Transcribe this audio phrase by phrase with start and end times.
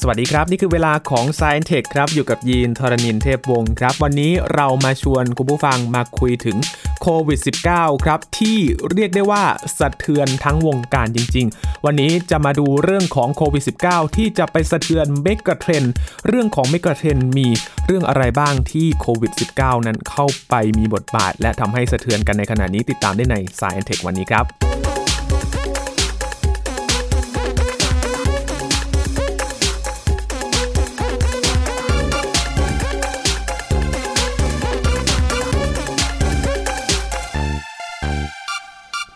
[0.00, 6.56] สวัสดีครับ นี่คือเวลาของ Science Tech ครับ อยู่กับยีนทรณินเทพวงศ์ครับ วันนี้เรามาชวนคุณผู้ฟังมาคุยถึง
[7.02, 7.40] โควิด
[7.72, 8.58] -19 ครับ ที่
[8.90, 9.44] เรียกได้ว่า
[9.78, 15.84] สะเทือนทั้งวงการจริง ๆ วันนี้จะมาดูเรื่องของโควิด -19 ที่จะไปสะเทือนเมกะเทรน
[16.28, 17.48] เรื่องของเมกะเทรนมี
[17.86, 24.75] เรื่องอะไรบ้างที่โควิด -19 นั้นเข้าไปมีบทบาท และทำให้สะเทือนกันในขณะนี้ติดตามได้ใน Science Tech วันนี้ครับ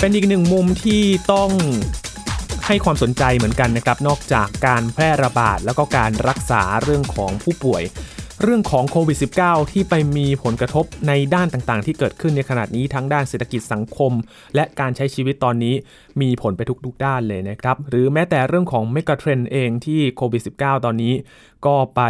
[0.02, 1.50] เป็นอีกหนึ่งมุมที่ต้อง
[2.66, 7.82] ให้ความสนใจเหมือนกันนะครับ นอกจากการแพร่ระบาดแล้วก็การรักษาเรื่องของผู้ป่วย
[8.42, 14.12] เรื่องของโควิด -19 ที่ไปมีผลกระทบในด้านต่างๆ ที่เกิดขึ้นในขณะนี้ทั้งด้านเศรษฐกิจสังคม
[14.54, 15.74] และการใช้ชีวิตตอนนี้
[16.20, 21.14] มีผลไปทุกๆด้านเลยนะครับ หรือแม้แต่เรื่องของเมกะเทรนเองที่โควิด -19 ตอนนี้
[21.66, 22.02] ก็ไป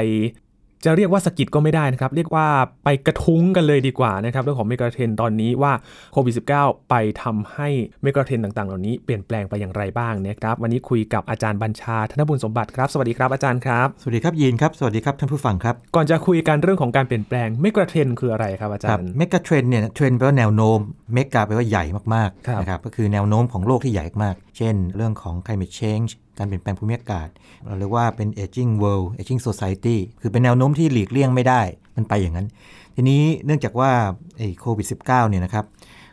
[0.85, 2.47] จะเรียกว่าสกิดก็ไม่ได้นะครับ เรียกว่า
[2.85, 5.73] ไปกระทุ้งกันเลยดีกว่านะครับเรื่องของเมกะเทรนตอนนี้ว่า
[6.13, 7.69] โควิด -19 ไปทำให้
[8.03, 20.79] megatrend ต่างๆ เหล่านี้เปลี่ยนแปลงไปอย่างไรบ้างนะครับ วันนี้คุยกับอาจารย์บัญชาธนบุญสมบัติครับ สวัสดีครับอาจารย์ครับ สวัสดีครับยีนครับ สวัสดีครับท่านผู้ฟังครับ ก่อนจะคุยกันเรื่องของการเปลี่ยนแปลง megatrend คืออะไรครับอาจารย์ megatrend เนี่ยเทรนแปลว่าแนวโน้ม
[21.15, 26.11] mega แปลว่าใหญ่มากครับๆนะครับก็คือแนวโน้มของโลกที่ใหญ่มาก เช่น เรื่องของ climate change
[26.41, 27.29] การเปลี่ยนแปลงภูมิอากาศ
[27.67, 31.63] เราเรียกว่าเป็น aging world aging society คือเป็นแนวโน้มที่หลีกเลี่ยงไม่ได้
[31.97, 32.47] มันไปอย่างนั้น
[32.95, 33.91] ทีนี้เนื่องจากว่า
[34.39, 35.65] ไอ้โควิด -19 เนี่ยนะครับ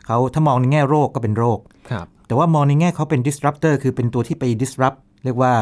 [0.06, 1.58] เขาถ้ามองในแง่โรคก็เป็นโรค
[1.90, 5.52] ครับแต่ว่ามองในแง่เขาเป็น disruptor คือเป็นตัวที่ไป disrupt เรียกว่า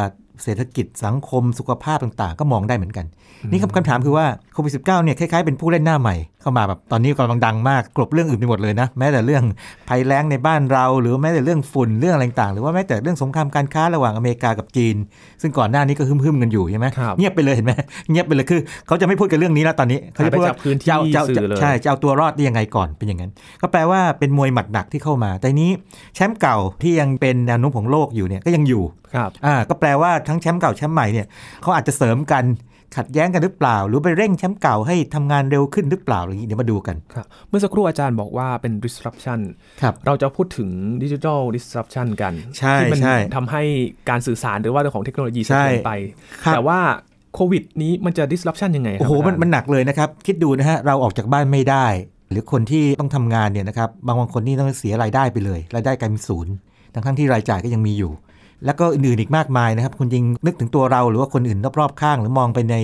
[0.42, 3.06] เศรษฐกิจสังคมสุขภาพต่างๆ ก็มองได้เหมือนกัน
[3.50, 9.44] นี่คำคำถามคือว่าโควิด -19 เนี่ยคล้ายๆเป็นผู้เล่นหน้าใหม่ เข้ามาแบบตอนนี้กำลังดังมากกลบเรื่องอื่นไปหมดเลยนะ แม้แต่เรื่อง
[9.88, 14.96] ภัยแล้งในบ้านเรา หรือแม้แต่เรื่องฝุ่นเรื่องอะไรต่างๆหรือว่าแม้แต่เรื่องสงครามการค้าระหว่างอเมริกากับจีน
[15.42, 17.72] ซึ่งก่อนหน้านี้ก็ฮึ่มๆกันอยู่ใช่ไหมครับเงียบไปเลยเห็นไหม
[18.10, 23.30] เงียบไปเลยคือ เขาจะไม่พูดกันเรื่องนี้แล้วตอนนี้เขาจะพูดหายไปจาว่ากพื้นที่จะเอาจะเอาสื่อเลยใช่จะเอาตัวรอดได้ยังไงก่อนเป็นอย่างนั้น
[23.62, 25.70] ก็แปลว่าเป็นมวยหมัดหนักที่เข้ามาแต่นี้
[26.14, 31.26] แชมป์เก่าที่ยังเป็นแนวโน้มของโลกอยู่เนี่ยก็ยังอยู่ครับอ่าก็แปลว่าทั้งแชมป์เก่าแชมป์ใหม่เนี่ย
[31.62, 32.44] เขาอาจจะเสริมกัน
[32.96, 39.40] ขัดแย้งกันหรือเปล่า หรือไปเร่งแชมป์เก่าให้ทำงานเร็วขึ้นหรือเปล่าอะไรอย่างนี้เดี๋ยวมาดูกันครับเมื่อสักครู่อาจารย์บอกว่าเป็น disruption
[39.82, 40.68] ครับเราจะพูดถึง
[41.02, 43.62] ดิจิทัล disruption กันใช่ที่มัใช่ทำให้
[44.10, 45.92] การสื่อสารหรือว่าเรื่องของเทคโนโลยีใช่สะเทือนไป
[46.44, 46.78] ครับแต่ว่า
[47.34, 51.86] โควิดนี้มันจะ disruption ยังไงครัโอ้โหมันาจารย์มันหนักเลยนะครับ คิดดูนะฮะเราออกจากบ้านไม่ได้
[52.30, 56.54] หรือคนที่ต้องทำงานเนี่ยนะครับบางบางคนนี่ต้องเสียรายได้ไปเลยรายได้กลายเป็นศูนย์
[56.94, 58.12] ทั้งทั้งที่รายจ่ายก็ยังมีอยู่
[58.64, 62.76] แล้วก็อื่นๆอีกมากมายนะครับ คุณจริงนึกถึงตัวเราหรือว่าคนอื่นรอบๆข้าง หรือมองไปใน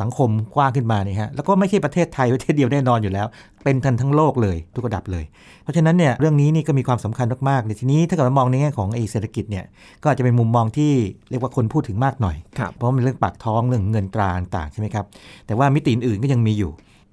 [0.00, 3.26] สังคมกว้างขึ้นมาเนี่ยฮะแล้วก็ไม่ใช่ประเทศไทยประเทศเดียวแน่นอนอยู่แล้ว
[3.64, 5.24] เป็นทันทั้งโลกเลยทุกระดับเลย
[5.62, 9.64] เพราะฉะนั้นเนี่ยเรื่องนี้นี่ก็มีความสำคัญมากๆในทีนี้ถ้าเกิดว่ามองในแง่ของไอ้เศรษฐกิจเนี่ย
[10.02, 10.92] ก็อาจจะเป็นมุมมองที่
[11.30, 15.04] เรียกว่าคนพูดถึงมากหน่อยครับเพราะมันเรื่องปากท้องเรื่องเงินตราต่างๆใช่ไหมครับ
[15.46, 16.70] แต่ว่ามิติอื่นๆก็ยังมีอยู่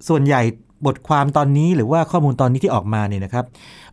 [0.08, 0.40] ส่วนใหญ่
[0.86, 3.44] บทความตอนนี้หรือว่าข้อมูลตอนนี้ที่ออกมาเนี่ยนะครับ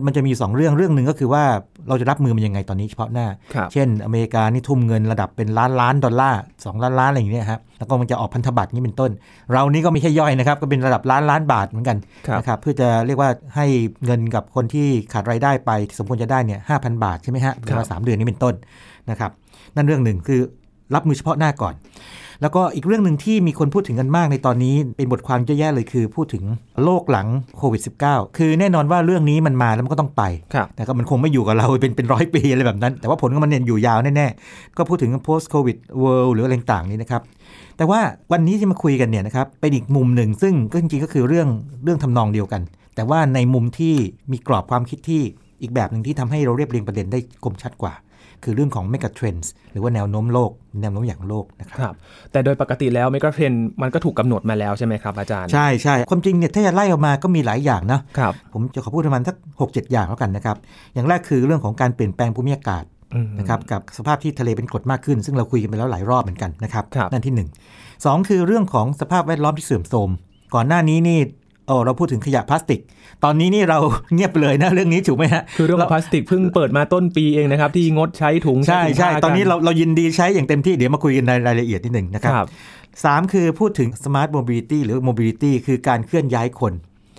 [0.06, 1.44] มันจะมี 2 เรื่องเรื่องหนึ่งก็คือว่า
[1.88, 9.10] เราจะรับมือมันยังไงตอนนี้เฉพาะหน้าครับเช่น อเมริกานี่ทุ่มเงินระดับเป็นล้านล้านดอลลาร์2ล้านล้านอะไรอย่างเงี้ยครับแล้วก็มันจะออกพันธบัตรนี่เป็นต้น
[9.52, 11.96] เรานี่ก็ไม่ใช่ย่อยนะครับ ก็เป็นระดับล้านล้านบาทเหมือนกัน
[12.26, 13.66] ครับนะครับเพื่อจะเรียกว่าให้
[14.04, 18.54] เงินกับคนที่ขาดรายได้ไปที่สมควรจะได้เนี่ยห้าพันบาทใช่ไหมฮะเวลาสามเดือนนี้เป็นต้น
[19.10, 19.30] นะครับ
[19.76, 20.40] นั่นเรื่องหนึ่งคือ
[20.94, 21.74] รับมือเฉพาะหน้าก่อน
[22.42, 26.44] แล้วก็อีกเรื่องหนึ่งที่มีคนพูดถึงกันมากในตอนนี้เป็นบทความเยอะแยะเลยคือ พูดถึง
[26.84, 27.26] โลกหลัง
[27.58, 30.22] โควิด -19 คือแน่นอนว่าเรื่องนี้มันมาแล้วมันก็ต้องไป
[30.54, 37.22] ครับแต่ก็มันคงไม่อยู่กับเราเป็นเป็นร้อยปีอะไรแบบนั้น แต่ว่าผลของมันเนี่ยอยู่ยาวแน่ๆ ก็พูดถึง post covid world หรืออะไรต่างๆนี้นะครับ
[37.76, 38.00] แต่ว่า
[38.32, 41.48] วันนี้ที่มาคุยกันเนี่ยนะครับเป็นอีกมุมหนึ่งซึ่งก็จริงๆก็คือเรื่อง
[41.84, 42.62] เรื่องทำนองเดียวกัน
[42.94, 43.94] แต่ว่าในมุมที่
[44.32, 45.22] มีกรอบความคิดที่
[45.62, 47.92] อีกแบบหนึ่งที่ทำให้เราเรียบเรียงประเด็นได้คมชัดกว่า
[48.44, 50.50] คือเรื่องของ mega trends หรือว่าแนวโน้มโลก
[50.82, 51.94] แนวโน้มอย่างโลกนะครับครับ
[52.32, 60.56] แต่โดยปกติแล้วเมกะเทรนมันก็ถูกกำหนดมาแล้วใช่ไหมครับอาจารย์ ใช่ใช่ความจริงเนี่ยถ้าจะไล่ออกมาก็มีหลายอย่างนะครับผมจะขอพูดประมาณสักหกเจ็ดอย่างแล้วกันนะครับ
[60.94, 62.84] อย่างแรกคือเรื่องของการเปลี่ยนแปลงภูมิอากาศ
[63.14, 67.48] อืมนะครับกับสภาพที่ทะเลเป็นกรดมากขึ้น ซึ่งเราคุยกันไปแล้วหลายรอบเหมือนกันนะครับครับนั่นที่หนึ่ง
[68.04, 70.10] สองคือเรื่องของสภาพแวดล้อมที่เสื่อมโทรม
[70.54, 71.18] ก่อนหน้านี้นี่
[71.68, 72.80] โอ้เราพูดถึงขยะพลาสติก
[73.24, 73.78] ตอนนี้นี่เรา
[74.14, 82.46] เงียบไปเลยนะเรื่องนี้ถูกไหมฮะคือเรื่องของพลาสติกเพิ่งเปิดมาต้นปีเองนะครับ ที่งดใช้ถุงใช่ถุงใช่ผ้าตอนนี้กัเราเรายินดีใช้อย่างเต็มที่เดี๋ยวมาคุยกันในรายละเอียดนิดหนึ่งนะคครับรับ
[83.04, 86.72] สามคือพูดถึง smart mobility หรือ mobility คือการเคลื่อนย้ายคน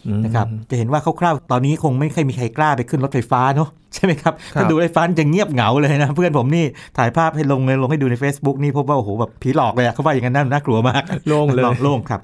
[0.08, 6.66] อืมนะครับจะเห็นว่าคร่าวๆตอนนี้คงไม่ค่อยมีใครกล้าไปขึ้นรถไฟฟ้าเนาะใช่ไหมครับครับถ้าดูไอ้ฟันจะเงียบเหงาเลยนะ เพื่อนผมนี่
[6.98, 12.22] ถ่ายภาพให้ลงเลยลงให้ดูใน Facebook นี่พบว่า โอ้โห แบบผีหลอกเลยอะเขาว่าอย่างนั้นน่าน่ากลัวมาก โล่งเลยโล่งครับ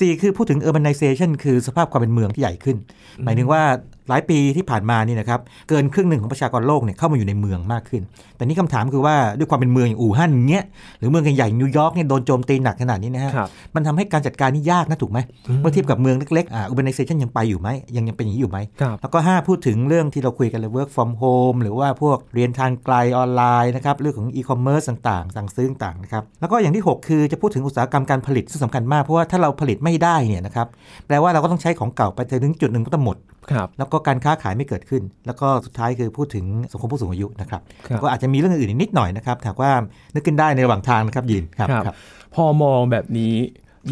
[0.00, 2.76] สี่คือพูดถึง urbanization คือสภาพความเป็นเมืองที่ใหญ่ขึ้น
[3.24, 3.62] หมายถึงว่า
[4.10, 8.02] หลายปีที่ผ่านมานี่นะครับเกินครึ่งหนึ่งของประชากรโลกเนี่ยเข้ามาอยู่ในเมืองมากขึ้น
[8.36, 10.64] แต่นี่คำถามคือว่าด้วยความเป็นเมืองอย่างอู่ฮั่นอย่างเงี้ย
[10.98, 15.18] หรือเมืองใหญ่ๆนิวยอร์กเนี่ยโดนโจมตีหนักขนาดนี้นะฮะครับมันทำให้การจัดการนี่ยากนะถูกไหม
[15.60, 30.66] เมื่อเทียบกับเมืองเล็กๆอ่า urbanization ยังไปอยู่ไหมยังยังเป็นอย่างนี้อยู่ไหมครับแล้วก็ 5 พูดถึงเรื่องที่เราคุยกันเลย work from home หรือว่าพวกเรียนทางไกลออนไลน์นะครับเรื่องของ e-commerce ต่างๆ สั่งซื้อต่างๆนะครับแล้วก็อย่างที่ 6 คือจะพูดถึงอุตสาหกรรมการผลิตซึ่งสำคัญมากเพราะว่าถ้าเราผลิตไม่ได้เนี่ยนะครับ
[31.06, 33.16] แปลว่าเราก็ต้องใช้ของเก่าไปถึงจุดหนึ่งก็ต้องหมด
[33.52, 39.70] ครับแล้วก็การค้าขายไม่เกิดขึ้น แล้วก็สุดท้ายคือพูดถึงสังคมผู้สูงอายุนะครับครับก็อาจจะมีเรื่องอื่นอีกนิดหน่อยนะครับหากว่า
[40.14, 41.96] นึกขึ้นได้ในระหว่างทางนะครับยินครับครับครับ
[42.34, 43.34] พอมองแบบนี้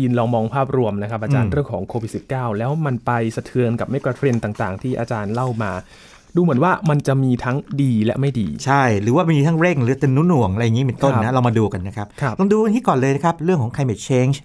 [0.00, 5.72] ยินลองมองภาพรวมนะครับอาจารอืย์มเรื่องของโควิด -19 แล้วมันไปสะเทือนกับเมกะเทรนด์ต่างๆ ที่อาจารย์เล่ามา
[6.36, 14.36] ดูเหมือนว่ามันจะมีทั้งดีและไม่ดี ใช่ หรือว่ามีทั้งเร่งหรือเป็นนุ่นหน่วงอะไรอย่างนี้เป็นต้นครันะบเรามาดูกันนะครับครับลองดูอันที่ก่อนเลยนะครับ เรื่องของ climate change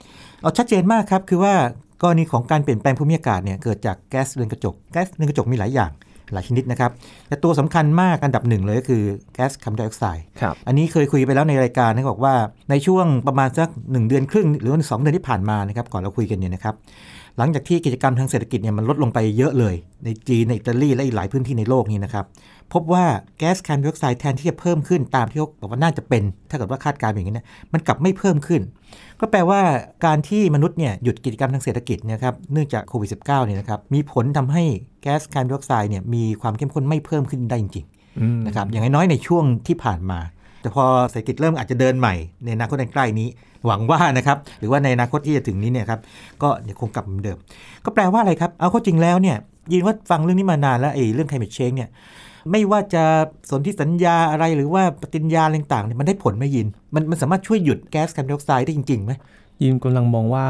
[0.42, 1.54] เอาชัดเจนมากครับ คือว่า
[2.02, 5.92] กรณีของการเปลี่ยนแปลงภูมิอากาศเนี่ยเกิดจากแก๊สเรือนกระจก แก๊สเรือนกระจกมีหลายอย่าง
[6.34, 6.92] หลายชนิดนะครับ
[7.28, 9.04] แต่ตัวสำคัญมากอันดับหนึ่งเลยก็คือ
[9.34, 12.34] แก๊สคาร์บอนไดออกไซด์ครับอันนี้เคยคุยไปแล้วในรายการนะบอกว่า
[12.70, 16.76] ในช่วงประมาณสัก 1 เดือนครึ่ง หรือว่าสองเดือนที่ผ่านมานะครับก่อนเราคุยกันเนี่ยนะครับ
[17.38, 19.76] หลังจากที่กิจกรรมทางเศรษฐกิจเนี่ยมันลดลงไปเยอะเลย
[20.06, 22.26] ในจีนในอิตาลีและอีกหลายพื้นที่ในโลกนี้นะครับ
[22.74, 23.06] พบว่า
[23.38, 28.62] แก๊สคาร์บอนไดออกไซด์แทนที่จะเพิ่มขึ้นตามที่เขาบอกว่าน่าจะเป็น ถ้าเกิดว่าคาดการณ์อย่างนี้เนี่ยมันกลับไม่เพิ่มขึ้น
[29.20, 29.62] ก็แปลว่า
[30.06, 34.64] การที่มนุษย์เนี่ยหยุดกิจกรรมทางเศรษฐกิจนยครับเนื่องจากโควิด -19 เนี่ยนะครับมีผลทำให้
[35.02, 40.20] แก๊สคาร์บอนไดออกไซด์เนี่ยมีความเข้มข้นไม่เพิ่มขึ้นได้จริงๆนะครับอย่างน้อยในช่วงที่ผ่านมา
[40.62, 43.28] แต่พอเศรษฐกิจเริ่มอาจจะเดินใหม่ในอนาคตอันใกล้นี้
[43.66, 46.00] หวังว่านะครับหรือว่าในอนาคตที่จะถึงนี้เนี่ยครับ
[46.42, 47.38] ก็เดี๋ยวคงกลับเหมือนเดิม
[47.86, 49.38] ก็แปลว่าอะไรครับเอาเข้าจริงแล้วเนี่ย
[49.72, 51.90] ยินว่าฟังเรื่องนี้มานานแล้วไอ้เรื่อง climate change เนี่ย
[52.52, 53.04] ไม่ว่าจะ
[53.50, 59.12] สนธิสัญญาอะไรหรือว่าปฏิญญาอะไรต่างๆเนี่ยมันได้ผลไหมยิน มันมันสามารถช่วยหยุดแก๊สคาร์บอนไดออกไซด์ได้จริงๆไหม
[59.62, 60.46] ยินกำลังมองว่า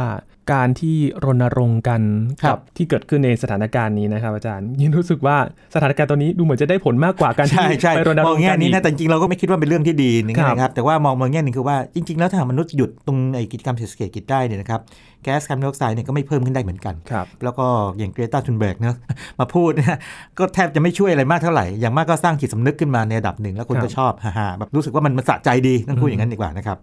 [0.52, 2.02] การที่รณรงค์กัน
[2.44, 5.38] ครักับที่เกิดขึ้นในสถานการณ์นี้นะครับอาจารย์ยินรู้สึกว่า
[5.76, 14.82] สถานการณ์ตอนนี้ดูเหมือนจะได้ผลมากกว่าการที่ใช่ใช่ไปรณมรองงค์แง่กันนี้อีกนะแต่จริงๆเราก็ไม่คิดว่าเป็นเรื่องที่ดีนะครับนะครับแต่ว่ามองมองแง่หนึงคือว่าจริง ๆ แล้วถ้าหากมนุษย์หยุดตรงไอ้กิจกรรมเศรษฐกิจได้เนี่ยนะครับ
[15.24, 17.66] แก๊สคาร์บอนไดออกไซด์เนี่ยก็ไม่เพิ่มขึ้นได้เหมือนกันครับแล้วก็
[17.98, 18.96] อย่างเกรตา ธุนเบิร์กเนอะ
[19.40, 19.98] มาพูดเนี่ย
[20.38, 26.78] ก็แทบจะไม่ช่วยอะไรมากเท่าไหร่ อย่างมากก็สร้างจิตสำนึกขึ้นมาในระดับหนึ่งแล้วคนก็ครับชอบฮ่าๆแบบรู้สึกว่ามันมันสะใจดีต้องพูดอย่างนั้นดีกว่านะครับ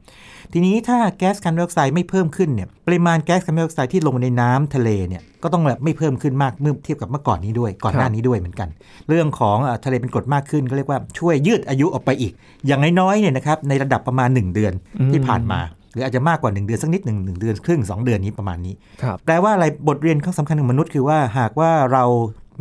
[0.53, 8.69] ทีนี้ถ้าแก๊สคาร์บอนไดออกไซด์ไม่เพิ่มขึ้นเนี่ยปริมาณแก๊สคาร์บอนไดออกไซด์ที่ลงในน้ำทะเลเนี่ยก็ต้องแบบไม่เพิ่มขึ้นมากเมื่อเทียบกับเมื่อก่อนนี้ด้วยก่อนหน้านี้ด้วยเหมือนกัน
[9.09, 12.33] เรื่องของทะเลเป็นกรดมากขึ้นก็เรียกว่าช่วยยืดอายุออกไปอีก
[12.67, 14.73] อย่างน้อยๆเนี่ยนะครับในระดับประมาณ 1 เดือน
[15.13, 15.61] ที่ผ่านมา
[15.93, 22.05] หรืออาจจะมากกว่า 1 เดือนสักนิดหนึ่งหนึ่งเดือนครึ่งสองเดือนนี้ประมาณนี้ครับแปลว่าอะไรบทเรียนครั้งสำคัญของมนุษย์คือว่าหากว่าเรา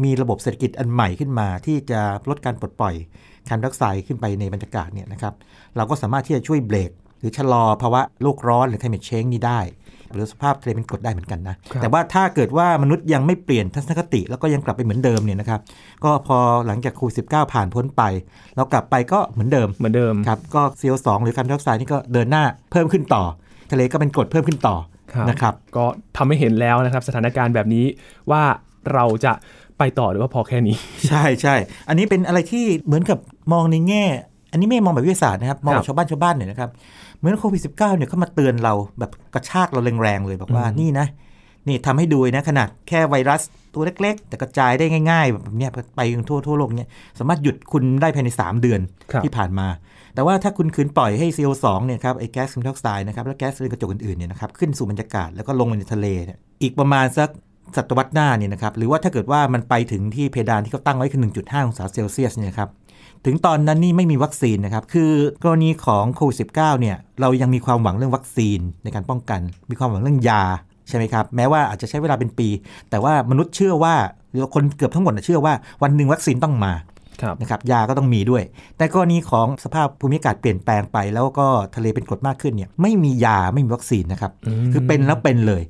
[0.04, 2.00] มีระบบเศรษฐกิจอันใหม่ขึ้นมา ที่จะ
[2.30, 2.96] ลดการปลดปล่อย
[3.50, 5.34] คาร์บอนไดออกไซด์ขึ้นไปในบรรยากาศเนี่ยนะครับ
[5.76, 9.60] เราก็สามารถที่จะช่วยเบรกหรือชะลอภาวะโลกร้อนหรือ climate change นี้ได้
[10.14, 15.62] หรือสภาพทะเลเป็นกรดได้เหมือนกันนะครับแต่ว่าถ้าเกิดว่ามนุษย์ยังไม่เปลี่ยนทัศนคติ แล้วก็ยังกลับไปเหมือนเดิมเนี่ยนะครับ
[16.04, 16.38] ก็พอ
[16.68, 18.04] หลังจากโควิด19ผ่านพ้นไป
[18.56, 23.24] เรากลับไปก็เหมือนเดิมเหมือนเดิมครับก็ CO2 หรือคาร์บอนไดออกไซด์นี่ก็เดินหน้าเพิ่มขึ้นต่อ
[23.72, 24.76] ทะเลก็เป็นกรดเพิ่มขึ้นต่อ
[25.14, 25.86] ครับนะครับก็
[26.18, 27.86] ทำให้เห็นแล้วนะครับสถานการณ์แบบนี้
[28.32, 28.44] ว่า
[28.94, 29.34] เราจะ
[29.78, 30.76] ไปต่อหรือว่าพอแค่นี้
[31.08, 31.56] ใช่ใช่
[31.90, 33.20] อันนี้เป็นอะไรที่เหมือนกับ
[33.54, 34.06] มองในแง่
[34.52, 36.70] อันนี้ไม่มองแบบวิทยาศาสตร์นะครับ มองแบครับบชาวบ้านชาวบ้านเนี่ยนะครับ
[37.18, 41.08] เหมือนโควิดสิเนี่ยเขามาเตือนเราแบบกระชากเราแรงๆเลยบอกว่าอืมนี่นะ
[41.68, 43.42] นี่ทำให้ดูนะขนาดแค่ไวรัส
[43.74, 48.80] ตัวเล็กๆ แต่กระจายได้ง่ายๆ แบบเนี้ยไปทั่วทั่วโลกเนี่ยสามารถหยุดคุณได้ภายใน 3 เดือน
[49.12, 49.68] ครับที่ผ่านมา
[50.14, 57.30] แต่ว่าถ้าคุณคืนปล่อยให้ CO2 เนี่ยครับไอ้แก๊สคาร์บอนไดออกไซด์นะครับและแก๊สเรือนกระจกอื่นๆเนี่ยนะครับขึ้นสู่บรรยากาศแล้วก็ลงไปในทะเลเนี่ยอีกประมาณสัก
[57.78, 62.70] ศตวรรษหน้าเนี่ยนะครับหรือว่าถ้าเกิดว่ามันไปถึงที่เพดานที่เขาตั้งไว้คือ1.5 องศาเซลเซียสเนี่ยครับ
[63.28, 65.12] ถึงตอนนั้นนี่ไม่มีวัคซีนนะครับ คือ
[65.44, 70.44] กรณีของโควิด -19 เนี่ยเรายังมีความหวังเรื่องวัคซีนในการป้องกัน มีความหวังเรื่องยา
[70.88, 72.48] ใช่ไหมครับ แม้ว่าอาจจะใช้เวลาเป็นปี
[72.90, 73.96] แต่ว่ามนุษย์เชื่อว่า
[74.32, 75.54] หรือคนเกือบทั้งหมดน่ะเชื่อว่า
[75.84, 76.74] วันหนึ่งวัคซีนต้องมา
[77.22, 78.44] ครับนะครับยาก็ต้องมีด้วย
[78.78, 84.32] แต่กรณีของสภาพภูมิอากาศเปลี่ยนแปลงไปแล้วก็ทะเลเป็นกรดมากขึ้นเนี่ยไม่มียาไม่มีวัคซีนนะครับ
[84.64, 85.64] มคือเป็นแล้วเป็นเลย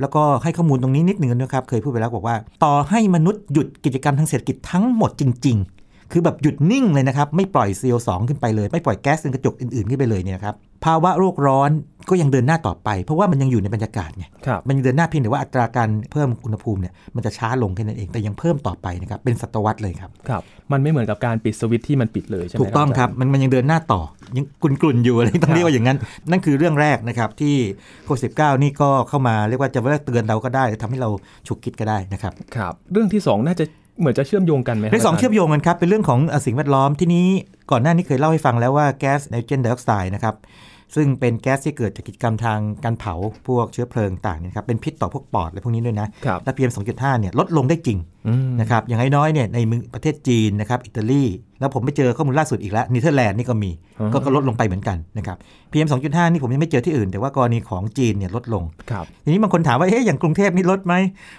[0.00, 11.70] แล้วก็ให้ข้อมูลตรงนี้นิดนึงนะครับ เคยพูดไปแล้วบอกว่า ต่อให้มนุษย์หยุดกิจกรรมทางเศรษฐกิจทั้งหมดจริงๆ คือแบบหยุดนิ่งเลยนะครับ ไม่ปล่อย CO2 ขึ้นไปเลย ไม่ปล่อยแก๊สเรือนกระจกอื่นๆขึ้นไปเลยเนี่ยนะครับภาวะโลกร้อน
[12.10, 20.42] ก็ยังเดินหน้าต่อไป เพราะว่ามันยังอยู่ในบรรยากาศไงครับมันยังเดินหน้าเพียงแต่ว่าอัตราการเพิ่มอุณหภูมิเนี่ยมันจะช้าลงแค่นั้นเองแต่ยังเพิ่มต่อไปนะครับเป็นศตวรรษเลยครับครับ
[20.72, 24.00] มันไม่เหมือนกับการปิดสวิตช์ที่มันปิดเลยใช่ไหมถูกต้องครับมันมันยังเดินหน้าต่อ
[24.36, 25.98] ยังกลุ่นๆอยู่อะไรต้องเรียกว่าอย่างนั้น
[26.30, 27.54] นั่นคือเรื่องแรกนะครับที่
[28.04, 28.28] โควิดสิ
[28.62, 31.10] นี่ก็เข้ามาเรียกว่าจะว่าเตือนเราก็ได้หรือทำให้เรา
[31.46, 33.64] ฉุกคิดก็ได้นะครับครับ เรื่องที่สองน่าจะ
[34.00, 37.26] เหมือนจะเชื่อมโยงกันไหมครับเป็นสองาจารย์เชื่อมโยงกันครับเป็นเรื่องของเอ่อสิ่งแวดล้อมที่นี้
[37.70, 40.34] ก่อนหน้านี้เคยเล่าให้ฟังแล้วว่าแก๊สไนโตรเจนไดออกไซด์นะครับ
[40.94, 43.14] ซึ่งเป็นแก๊สที่เกิดจากกิจกรรมทางการเผา
[43.48, 48.13] พวกเชื้อเพลิงต่างๆเนี่ยนะครับเป็นพิษต่อพวกปอดอะไรพวกนี้ด้วยนะครับและ PM 2.5เนี่ยลดลงได้จริงอืม
[48.60, 51.24] นะครับอย่างน้อยๆเนี่ยในเมืองประเทศจีนนะครับอิตาลี
[51.60, 55.36] แล้วผมไปเจอข้อมูลล่าสุดอีกแล้วเนเธอร์แลนด์นี่ก็มีอ๋อก็ก็ลดลงไปเหมือนกันนะครับ
[55.72, 60.94] PM 2.5นี่ผมยังไม่เจอที่อื่น แต่ว่ากรณีของจีนเนี่ยลดลงครับทีนี้บางคนถามว่าเอ๊ะอย่างกรุงเทพนี่ลดไหม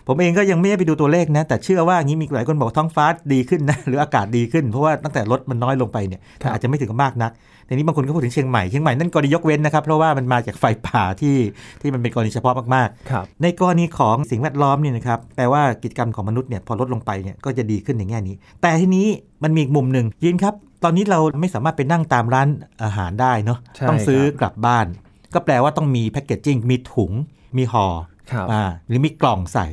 [0.07, 7.33] ผมเองก็ยังไม่ได้ไปดูตัวเลขนะ แต่เชื่อว่าอย่างนี้มีหลายคนบอกท้องฟ้าดีขึ้นนะหรืออากาศดีขึ้นเพราะว่าตั้งแต่รถมันน้อยลงไปเนี่ยครับอาจจะไม่ถึงกับมากนัก
[7.67, 11.35] ทีนี้บางคนก็พูดถึงเชียงใหม่เชียงใหม่นั่นกรณียกเว้นนะครับเพราะว่ามันมาจากไฟป่าที่
[11.81, 19.07] ที่มันเป็นกรณีเฉพาะมากๆครับในกรณีของสิ่งแวดล้อมเนี่ยนะครับแปลว่ากิจกรรมของมนุษย์เนี่ยพอลดลงไปเนี่ยก็จะดีขึ้นในแง่นี้ แต่ทีนี้
[19.43, 22.47] มันมีอีกมุมหนึ่งยินครับ ตอนนี้เราไม่สามารถไปนั่งตามร้าน
[22.83, 24.85] อาหารได้เนาะใช่ต้องซื้อครับกลับบ้าน
[25.33, 27.11] ก็แปลว่าต้องมีแพคเกจจิ้งมีถุง
[27.57, 27.87] มีห่อ
[28.31, 29.65] ครับอ่าหรือมีกล่องใส่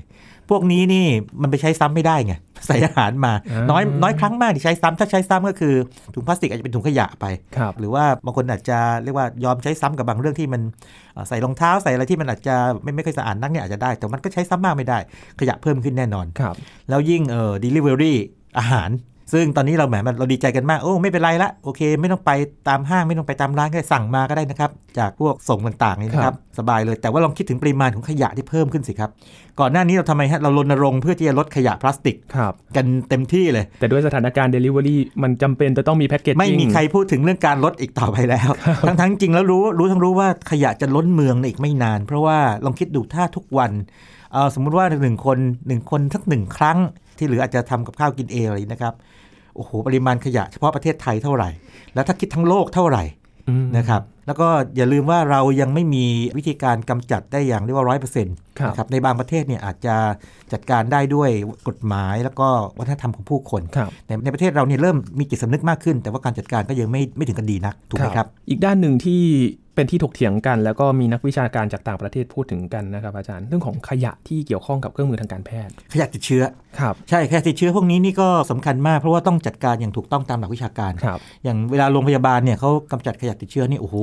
[0.50, 1.06] พวกนี้นี่
[1.42, 2.34] มันไปใช้ซ้ำไม่ได้ไง
[2.66, 5.74] ใส่อาหารมาอ่าน้อยน้อยครั้งมากที่ใช้ซ้ำถ้าใช้ซ้ำก็คือ
[6.14, 7.24] ถุงพลาสติกอาจจะเป็นถุงขยะไป
[7.56, 10.62] ครับหรือว่าบางคนอาจจะเรียกว่ายอมใช้ซ้ำกับบางเรื่องที่มัน
[11.14, 14.98] เอ่อใส่รองเท้าใส่อะไรที่มันอาจจะไม่ไม่ค่อยสะอาดนักเนี่ยอาจจะได้ แต่มันก็ใช้ซ้ำมากไม่ได้
[15.40, 16.54] ขยะเพิ่มขึ้นแน่นอนครับ
[16.88, 18.14] แล้วยิ่งเอ่อ delivery
[18.58, 18.90] อาหาร
[19.32, 22.30] ซึ่งตอนนี้เราแหมมันเราดีใจกันมาก โอ้ไม่เป็นไรละโอเค ไม่ต้องไป
[22.68, 29.10] ตามห้างไม่ต้องไปตามร้านก็ได้สั่งมาก็ได้นะครับ จากพวกส่งต่างๆนี่นะครับ สบายเลยแต่ว่าลองคิดถึงปริมาณของขยะที่เพิ่มขึ้นสิครับ
[29.60, 38.50] ก่อนหน้านี้เราทำไมฮะเรารณรงค์เพื่อที่จะลดขยะพลาสติกครับกันเต็มที่เลย แต่ด้วยสถานการณ์ Delivery มันจำเป็นจะต้องมีแพ็กเกจไม่มีใครพูดถึงเรื่องการลดอีกต่อไปแล้ว
[38.88, 43.72] ทั้งทั้งจริงแล้วรู้รู้ทั้งรู้ว่าขยะจะล้นเมืองในอีกไม่นาน เพราะว่าลองคิดดูถ้าทุกวัน
[44.32, 46.78] เอ่อสมมุติว่าหนึ่งคนหนึ่งคนสักหนึ่งครั้ง
[47.18, 48.94] ที่เหลืออาจจะทำกับข้าวกินเองอะไรนะครับ
[49.54, 51.50] โอ้โหปริมาณขยะเฉพาะประเทศไทยเท่าไหร่
[51.94, 53.04] แล้วถ้าคิดทั้งโลกเท่าไหร่
[53.48, 56.06] อืมนะครับแล้วก็อย่าลืมว่าเรายังไม่มี
[56.38, 59.96] วิธีการกำจัดได้อย่างเรียกว่าร้อยเปอร์เซ็นต์ครับนะครับในบางประเทศเนี่ยอาจจะ
[60.52, 61.30] จัดการได้ด้วย
[61.68, 69.22] กฎหมายแล้วก็วัฒนธรรมของผู้คนครับในในประเทศเราเนี่ยเริ่มมีจิตสำนึกมากขึ้น แต่ว่าการจัดการก็ยังไม่ไม่ถึงกันดีนักถูกไหมครับ อีกด้านหนึ่งที่
[69.74, 76.42] เป็นที่ถกเถียงกัน แล้วก็มีนักวิชาการจากต่างประเทศพูดถึงกันนะครับอาจารย์เรื่องของขยะที่เกี่ยวข้องกับเครื่องมือทางการแพทย์ ขยะติดเชื้อ
[76.80, 83.96] ครับใช่ขยะติดเชื้อพวกนี้นี่ก็สำคัญมาก เพราะว่าต้องจัดการอย่างถูกต้องตามหลักวิชาการครับอย่างเวลาโรงพยาบาลเนี่ยเขากำจัดขยะติดเชื้อนี่โอ้โห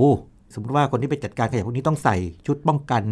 [0.54, 2.16] สมมติว่าคนที่ไปจัดการขยะพวกนี้ต้องใส่
[2.48, 3.04] ชุดป้องกัน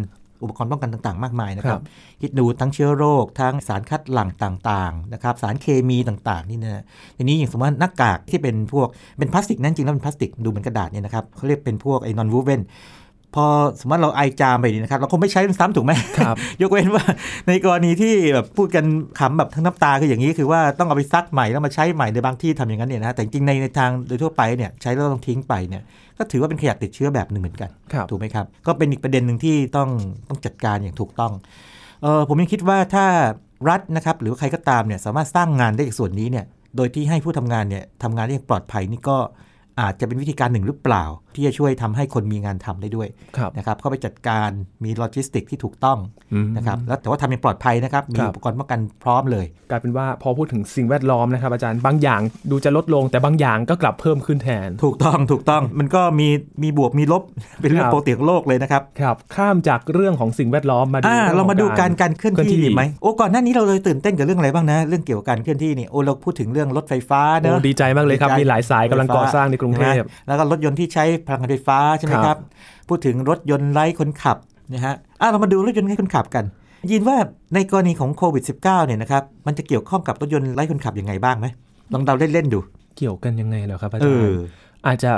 [0.42, 1.80] อุปกรณ์ป้องกันต่าง ๆ มากมายนะครับ
[2.20, 6.82] คิดดูทั้งเชื้อโรค ทั้งสารคัดหลั่งต่างๆนะครับสารเคมีต่างๆนี่นะ
[7.16, 12.60] ทีนี้อย่างสมมติว่าหน้ากากที่เป็นพวกเป็นพลาสติกนั่นจริงแล้วเป็นพลาสติกดูเหมือนกระดาษเนี่ยนะครับเขาเรียกเป็นพวกไอ้นอนวูเวน
[13.34, 13.46] พอ
[13.80, 17.04] สมมติเราไอจามไปนี่นะครับ เราคงไม่ใช้มันซ้ำถูกไหมครับ ยกเว้นว่า
[17.48, 18.84] ในกรณีที่แบบพูดกัน
[19.18, 25.82] ขำแบบทั้งน้ำตาคืออย่างนี้คือว่าต้องเอาไปซักใหม่แล้วมาใช้ใหม่ในบางที่ทำอย่างนั้นเนี่ยนะแต่จริงๆในในทางโดยทั่วไปเนี่ยใช้แล้วต้องทิ้งไปเนี่ย
[26.18, 29.88] ก็ถือว่าเป็นขยะติดเชื้อแบบหนึ่งเหมือนกันครับถูกไหมครับ ก็เป็นอีกประเด็นหนึ่งที่ต้อง
[30.28, 31.32] ต้องจัดการอย่างถูกต้อง
[32.02, 33.06] เออผมยังคิดว่าถ้า
[33.68, 36.44] รัฐนะครับหรือว่าใครก็ตามเนี่ยสามารถสร้างงานได้จากส่วนนี้เนี่ย
[36.76, 39.18] โดยที่ให้ผู้ทำงานเนี่ยทำงานได้อย่างปลอดภัยนี่ก็
[39.80, 41.04] อาจจะเป็นวิธีการหนึ่งหรือเปล่า
[41.34, 44.50] ที่จะช่วยทำให้คนมีงานทำได้ด้วยครับนะครับเข้าไปจัดการ
[44.84, 45.98] มีโลจิสติกที่ถูกต้อง
[46.32, 52.20] อืมนะครับแล้วแต่ว่าทำอย่างปลอดภัยนะครับมีครับอุปกรณ์ป้องกันพร้อมเลย กลายเป็นว่าพอพูดถึงสิ่งแวดล้อมนะครับอาจารย์บางอย่าง
[52.50, 56.28] ดูจะลดลงแต่บางอย่างก็กลับเพิ่มขึ้นแทน ถูกต้องถูกต้องมันก็มี
[56.62, 57.22] มีบวกมีลบ
[57.60, 72.38] เป็นเรื่อครับปกติของโลกเลยนะครับครับข้ามจากเรื่องของสิ่งแวดล้อมมาดูอ่าองเรามาดูของการการเคลื่อนเคลื่อนที่ที่ดีไหมโอ้ก่อนหน้านี้เราเลยตื่นเต้นกับเรื่องอะไรบ้างนะเรื่องเกี่ยวกับการเคลื่อนที่นี่โอ้เราพูดถึงเรื่องรถไฟฟ้าเนโอ้อะดีใจมากเลยครับดีใจมีหลายสายกำลังก่อสร้างในกรุงเทพใช่ไหมแล้วก็รถยนต์ที่ใช้พลังงานไฟฟ้าใช่ไหมครับครับ
[72.88, 74.36] พูดถึงรถยนต์ไร้คนขับ
[74.72, 76.44] นะฮะอะเรามาดูรถยนต์ไร้คนขับกัน
[76.90, 77.16] ยินว่า
[77.54, 81.46] ในกรณีของโควิด -19 เนี่ยนะครับมันจะเกี่ยวข้องกับรถยนต์ไร้คนขับยังไงบ้างไหม
[81.92, 82.60] ลองเดาเล่นๆดู
[82.96, 84.38] เกี่ยวกันยังไงเหรอครับอาเอจารอย์
[84.86, 85.12] อาจจะ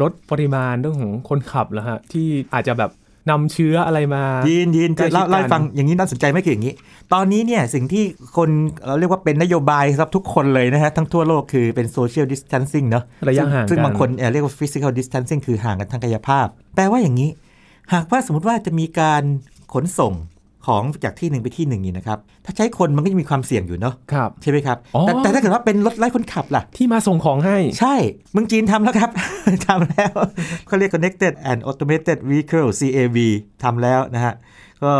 [0.00, 2.90] ลดปริมาณเรื่องของคนขับเหรอฮะที่อาจจะแบบ
[3.30, 6.74] นำเชื้ออะไรมายีนยีนใกล้จะชิดเล่ากันเล่าให้ฟังอย่างนี้น่าสนใจไหมคืออย่างนี้
[7.12, 8.04] ตอนนี้เนี่ยสิ่งที่
[8.36, 17.30] คนเอ่อเรียกว่าเป็นนโยบายสำหรับทุกคนเลยนะฮะ ทั้งทั่วโลกคือเป็น social distancing เนาะระยะซึ่งห่างซึ่งกันบางคนเอ่อเรียกว่า physical distancing คือห่างกันทางกายภาพ แปลว่าอย่างนี้
[17.92, 19.22] หากว่าสมมติว่าจะมีการ
[19.74, 20.12] ขนส่ง
[20.66, 27.94] ของจากที่หนึ่งไปที่หนึ่งนี่นะครับถ้าใช้คนมันก็จะมีความเสี่ยงอยู่เนาะครับใช่ไหมครับอ๋อแต่แต่ถ้าเกิดว่าเป็นรถไร้คนขับล่ะ ที่มาส่งของให้ ใช่
[28.32, 29.10] เมืองจีนทำแล้วครับ
[29.66, 30.12] ทำแล้ว
[30.66, 33.18] เขาเรียก connected and automated vehicle CAV
[33.62, 34.34] ทำแล้วนะฮะ
[34.84, 34.92] ก็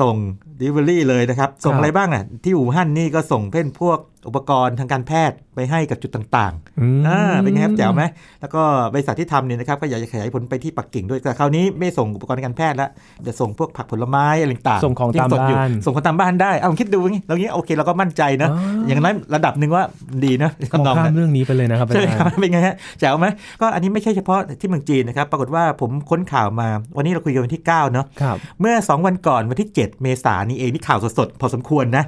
[0.00, 0.16] ส่ง
[0.60, 3.98] delivery เลยนะครับ ส่งครับอะไรบ้างอะที่อู่ฮั่นนี่ก็ส่งเป็นพวก
[4.28, 8.02] อุปกรณ์ทางการแพทย์ไปให้กับจุดต่างอืมๆอ่าเป็นไงครับแจ๋วไหม
[8.40, 8.62] แล้วก็
[8.94, 12.90] บริษัทที่ทำเนี่ยนะครับก็อยากจะขยายผลไปที่ปักกิ่งด้วยแต่คราวนี้ไม่ส่งอุปกรณ์ทางการแพทย์แล้ว
[13.26, 19.84] จะส่งพวกผักผลไม้อะไรต่างๆส่งของที่ตามสดอยู่บ้านส่งของตามบ้านได้เอาคิดดูงี้เรางี้โอเคเราก็มั่นใจนะอ๋อออย่างนั้นระดับหนึ่งว่า
[20.24, 23.26] ดีนะมองทำนองข้านั้มนเรื่องนี้ไปเลยนะครับอาใช่จารครับย์เป็นไงฮะแจ๋วไหม
[23.60, 32.04] ก็อันนี้ไม่ใช่เฉพาะที่เมืองจีนนะครับปรากฏว่าผมค้นข่าวมา วันนี้เราคุยกันวันที่9เนาะครับเมื่อ 2 วันก่อนวันที่ 7 เมษายนนี้เองนี่ข่าวสดๆพอสมควรนะ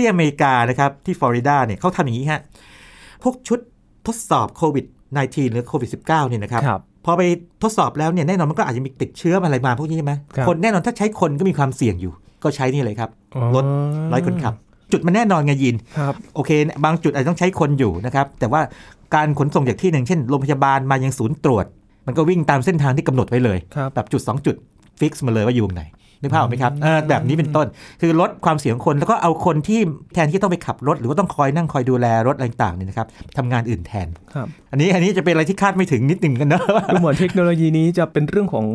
[0.00, 2.40] ที่อเมริกานะครับที่ฟลอริดาเนี่ยเขาทำอย่างนี้ฮะ
[3.22, 3.58] พวกชุด
[4.06, 4.84] ทดสอบโควิด
[5.18, 7.22] -19 หรือโควิด -19 เนี่ยนะครับครับพอไป
[7.62, 13.64] ทดสอบแล้วเนี่ยแน่นอนมันก็อาจจะมีติดเชื้ออะไรมาพวกนี้ใช่ไหมครับคนแน่นอนถ้าใช้คนก็มีความเสี่ยงอยู่ ก็ใช้นี่เลยครับอ๋อรถ
[14.08, 14.54] ไร้คนขับ
[14.92, 16.50] จุดมันแน่นอนไงยินครับโอเค
[16.84, 18.60] บางจุดอาจจะต้องใช้คนอยู่นะครับแต่ว่า
[19.14, 21.66] การขนส่งจากที่หนึ่งเช่นโรงพยาบาลมายังศูนย์ตรวจ
[22.06, 24.56] มันก็วิ่งตามเส้นทางที่กำหนดไว้เลยครับแบบจุด 2 จุด
[25.00, 25.82] ฟิกซ์มาเลยว่าอยู่ตรงไหน
[26.22, 27.66] นึกภาพออกไหมครับเออแบบนี้เป็นต้น
[28.00, 29.80] คือลดความเสี่ยงของคนแล้วก็เอาคนที่
[30.14, 36.62] แทนที่ต้องไปขับรถ หรือว่าต้องคอยนั่งคอยดูแลรถอะไรต่างๆเนี่ยนะครับทำงานอื่นแทนครับอันนี้อันนี้จะเป็นอะไรที่คาดไม่ถึงนิดหนึ่งกันเนอะ
[36.92, 38.66] ดูเหมือนเทคโนโลยีนี้จะเป็นเรื่องของ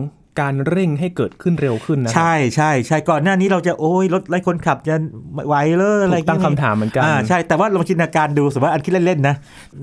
[0.41, 4.95] การเร่งให้เกิดขึ้นเร็วขึ้นนะใช่ใช่ใช่ก่อนหน้านี้เราจะโอ้ยรถไร้คนขับจะ
[5.47, 9.35] ไหวเลยอะไรถูกตั้งคำถามเหมือนกันอ่าใช่แต่ว่าลองจินตนาการดูสมมติว่าอันคิดเล่นๆนะ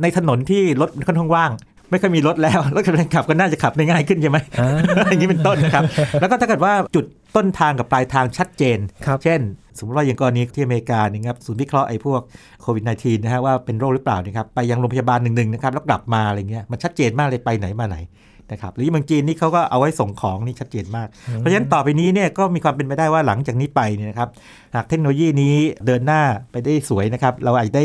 [0.03, 1.51] ในถนนที่รถค่อนข้างว่าง
[1.91, 4.69] ไม่ค่อยมีรถแล้วรถกำลังขับก็น่าจะขับได้ง่ายขึ้นใช่ไหมอ่า
[5.11, 5.83] อย่างนี้เป็นต้นนะครับ
[6.21, 7.05] แล้วก็ถ้าเกิดว่าจุด
[7.37, 9.41] ต้นทางกับปลายทางชัดเจนครับเช่น
[9.79, 12.21] สมมติว่าอย่างกรณีที่อเมริกาเนี่ยครับศูนย์วิเคราะห์ไอ้พวก
[12.63, 17.97] โควิด -19 นะฮะว่าเป็นโรคหรือเปล่านะครับไปยังโรงพยาบาลหนึ่งๆนะครับแล้วกลับมาอะไรเงี้ยมันชัดเจนมากเลยไปไหนมาไหน
[18.53, 21.09] นะครับหรือเมืองจีนนี่เขาก็เอาไว้ส่งของนี่ชัดเจนมาก
[21.39, 24.29] เพราะฉะนั้นต่อไปนี้เนี่ยก็มีความเป็นไปได้ว่าหลังจากนี้ไปเนี่ยนะครับ
[24.75, 25.55] หากเทคโนโลยีนี้
[25.87, 27.85] เดินหน้าไปได้สวยนะครับ เราอาจจะได้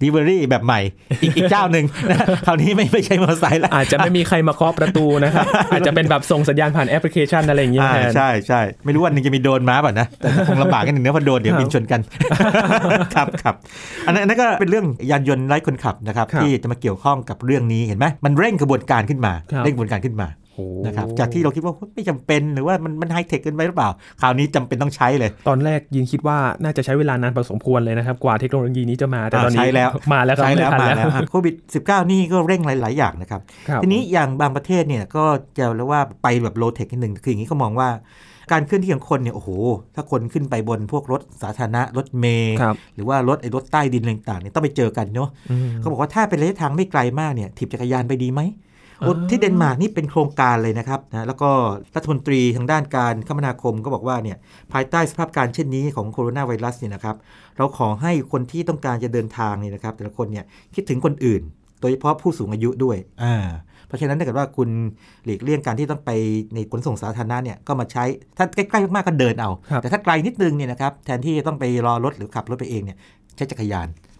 [0.00, 0.80] delivery แบบใหม่
[1.22, 12.00] อีกอีกเจ้าหนึ่งนะคราวนี้ไม่ไม่ใช่มอเตอร์ไซค์แล้วอาจจะไม่มีใครมาเคาะประตูนะครับ อาจจะเป็นแบบส่งสัญญาณผ่านแอปพลิเคชันอะไรอย่างเงี้ยอ่าแทนใช่ใช่ไม่รู้วันหนึ่งจะมีโดรนมาป่ะนะ แต่คงลำบากกันหนึ่งนะเพราะโดรนเดี๋ยวครับบินชนกัน
[13.14, 13.54] ครับครับ
[14.06, 20.45] อันนั้นอันนั้นก็เป็นเรื่องยานยนต์ไร้คนขับนะครับครับที่จะมาเกี่ยวข้องกับเรื่องนี้เห็นไหมมันเร่งกระบวนการขึ้นมาครับเร่งกระบวนการขึ้นมาโอ้
[20.86, 31.54] นะครับจากที่เราคิดว่าไม่จำเป็นหรือว่ามันมันไฮเทคเกินไปหรือเปล่า คราวนี้จำเป็นต้องใช้เลย ตอนแรกยินคิดว่าน่าจะใช้เวลานานพอสมควรเลยนะครับ กว่าเทคโนโลยีนี้จะมาแต่ตอนนี้ใช้แล้วมาแล้วครับใช้แล้วไทันมาแล้วโควิด
[31.86, 35.24] -19 นี่ก็เร่งหลาย ๆ อย่างนะครับครับ ทีนี้อย่างบางประเทศเนี่ยก็
[35.58, 37.88] จะเรียกว่าไปแบบโลเทคนิดหนึ่งคืออย่างนี้เขามองว่า
[38.52, 39.48] การเคลื่อนที่ของคนเนี่ยโอ้โห
[39.94, 48.75] ถ้าคนขึ้นไปบนพวกรถสาธารณะรถเมล์ครับหรือว่ารถไอ้รถใต้ดินอะไรต่างๆเนี่ยต้องไปเจอกันเนาะอืมเขาบอกว่าถ้าเป็นระยะทางไม่ไกลมากเนี่ยถีบจักรยานไปดีไหมโอ้อ่า
[49.30, 51.50] ที่เดนมาร์กนี่เป็นโครงการเลยนะครับนะแล้วก็
[51.96, 54.36] รัฐมนตรีทางด้านการคมนาคมก็บอกว่าเนี่ย
[54.72, 57.16] ภายใต้สภาพการเช่นนี้ของโคโรนาไวรัสเนี่ยนะครับ
[57.58, 61.42] เราขอให้คนที่ต้องการจะเดินทางเนี่ยนะครับแต่ละคนเนี่ยคิดถึงคนอื่น
[61.80, 63.36] โดยเฉพาะผู้สูงอายุด้วยอ่า
[63.86, 64.68] เพราะฉะนั้นถ้าเกิดว่าคุณ
[65.24, 66.10] หลีกเลี่ยงการที่ต้องไป
[66.54, 68.04] ในขนส่งสาธารณะเนี่ยก็มาใช้
[68.36, 72.96] ถ้าใกล้ๆมากๆก็เดินเอาครับแต่ถ้าไกลนิดนึงเนี่ยนะครับแทนที่จะต้องไปรอรถหรือขับรถไปเองเนี่ย
[73.36, 74.15] ใช้จักรยานไปอ่า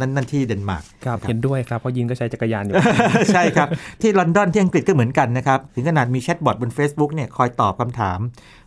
[0.00, 2.74] นั่นนั่นที่เดนมาร์กครับเห็นด้วยครับ เพราะยินก็ใช้จักรยานอยู่
[3.34, 3.68] ใช่ครับ
[4.02, 8.18] ที่ลอนดอนที่อังกฤษก็เหมือนกันนะครับ ถึงขนาดมีแชทบอทบน Facebook เนี่ยคอยตอบคำถาม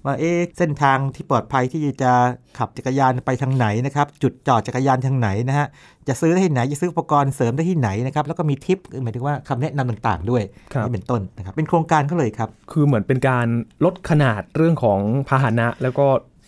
[0.05, 2.11] ว่าเอ๊ะเส้นทางที่ปลอดภัยที่จะ
[2.57, 5.67] ขับจักรยานไปทางไหนนะครับ จุดจอดจักรยานทางไหนนะฮะ
[6.07, 13.47] จะซื้อได้ที่ไหนจะซื้ออุปกรณ์เสริมได้ที่ไหนนะครับแล้วก็มีทิปหมายถึงว่าคำแนะนำต่างๆ ด้วยครับนี่เป็นต้นนะครับเป็นโครงการก็เลยครับ คือเหมือนเป็นการ
[13.85, 14.99] ลดขนาดเรื่องของ
[15.29, 16.07] พาหนะแล้วก็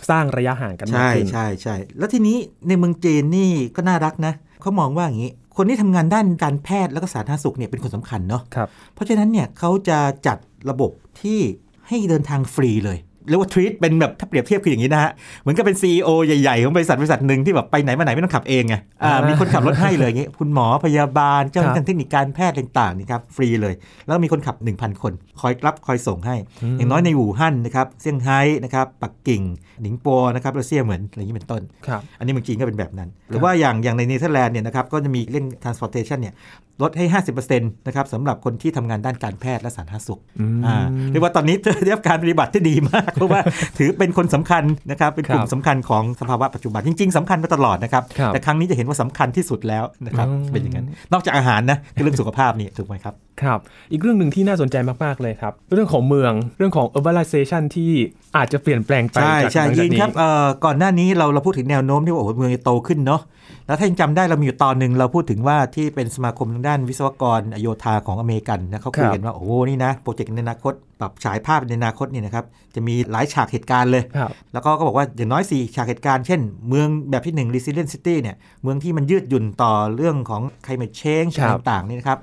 [0.09, 10.37] สร้างระยะห่างกันมากใช่ขึ้นใช่ใช่แล้วทีนี้ในเมืองจีนนี่ก็น่ารักนะ เขามองว่าอย่างนี้ คนที่ทำงานด้านการแพทย์แล้วก็สาธารณสุขเนี่ยเป็นคนสำคัญเนาะครับเพราะฉะนั้นเนี่ยเขาจะจัด
[10.69, 10.91] ระบบ
[11.21, 11.39] ที่
[11.87, 12.97] ให้เดินทางฟรีเลย
[13.29, 15.11] เรียกว่า treat เป็นแบบถ้าเปรียบเทียบคืออย่างนี้นะฮะ
[15.41, 23.73] เหมือนกับเป็น CEO ใหญ่ ๆ ของบริษัทบริษัทหนึ่งที่แบบไปไหนมาไหนไม่ต้องขับเองไงอ่าอ่ามีมีคนขับรถให้เลยอย่างงี้คุณหมอพยาบาลเจ้าหน้าที่ครับเทคนิคการแพทย์ต่างๆนี่ครับฟรีเลย
[24.05, 26.35] แล้วมีคนขับ 1,000 คน คอยรับคอยส่งให้
[26.77, 29.41] อย่างน้อยในอู่ฮั่นนะครับเซี่ยงไฮ้นะครับปักกิ่ง
[29.81, 36.35] หนิงโปนะครับหรือเซี่ยเหมินอะไรอย่างนี้เป็นต้นครับอันนี้เมืองจีนก็เป็นแบบนั้น หรือว่าอย่างอย่างในเนเธอร์แลนด์เนี่ยนะครับก็จะมีเรื่อง transportation เนี่ย
[36.81, 40.75] ลดให้ 50%นะครับสำหรับคนที่ทำงานด้านการแพทย์และสาธารณสุขอืมอ่า
[41.11, 43.41] เรียกว่าตอนนี้ได้รับการปฏิบัติที่ดีมากเพราะว่า
[43.77, 53.59] ถือเป็นคนสำคัญนะครับเป็นกลุ่คมรับสำคัญของสภาวะปัจจุบันจริง ๆสำคัญมาตลอดนะครับครับ แต่ครั้งนี้จะเห็นว่าสำคัญที่สุดแล้วนะครับอืมเป็นอย่างนั้นนอกจากอาหารนะคือเรื่องสุขภาพนี่ถูกไหมครับครับ
[53.91, 57.91] อีกเรื่องหนึ่งที่น่าสนใจมาก ๆ เลยครับ เรื่องของเมืองเรื่องของ urbanization ที่
[58.37, 63.21] อาจจะเปลี่ยนแปลงไปใช่จากใช่หลังจากยิงนี้ครับเอ่อก่อนหน้านี้เราเราพูดถึงแนวโน้มที่ว่าโอ้โหเมืองจะโตขึ้นเนาะ
[63.67, 82.19] แล้วถ้ายังจำได้เรามีอยู่ตอนหนึ่งเราพูดถึงว่าที่เป็นสมาคมทางด้านวิศวกรโยธาของอเมริกันนะเขาคุยกันว่าโอ้โหนี่นะโปรเจกต์ในอนาคตปรับฉายภาพในอนาคตเนี่ยนะครับจะมีหลายฉากเหตุการณ์เลยครับแล้วก็ก็บอกว่าอย่างน้อย 4 ฉากเหตุการณ์ เช่น เมืองแบบที่ 1 resilient city เนี่ยเมืองที่มันยืดหยุ่นต่อเรื่องของ climate change ครับต่างๆนี่นะครับ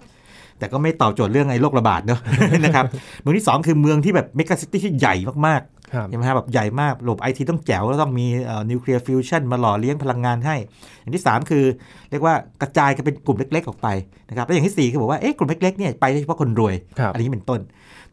[0.59, 2.20] แต่ก็ไม่ตอบโจทย์เรื่องไอ้โรคระบาดเนอะ
[2.64, 2.85] นะครับ
[3.20, 5.14] เมืองที่ 2 คือเมืองที่แบบ mega city ที่ใหญ่
[5.46, 5.73] มากๆครับ
[6.09, 8.27] ใช่ไหมฮะแบบใหญ่มากระบบไอทีต้องแจ๋วแล้วต้องมี
[8.70, 10.57] นิวเคลียร์ฟิวชันมาหล่อเลี้ยงพลังงานให้
[11.01, 11.64] อย่างที่ 3 คือ
[12.11, 13.88] เรียกว่ากระจายกันเป็นกลุ่มเล็ก ๆ ออกไป
[14.29, 17.61] นะครับแล้วอย่างที่ 4 คือบอกว่าเอ๊ะกลุ่มเล็กๆเนี่ยไปได้เฉพาะคนรวยครับอันนี้เป็นต้น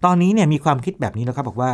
[0.06, 1.72] ตอนนี้เนี่ยมีความคิดแบบนี้แล้วครับบอกว่า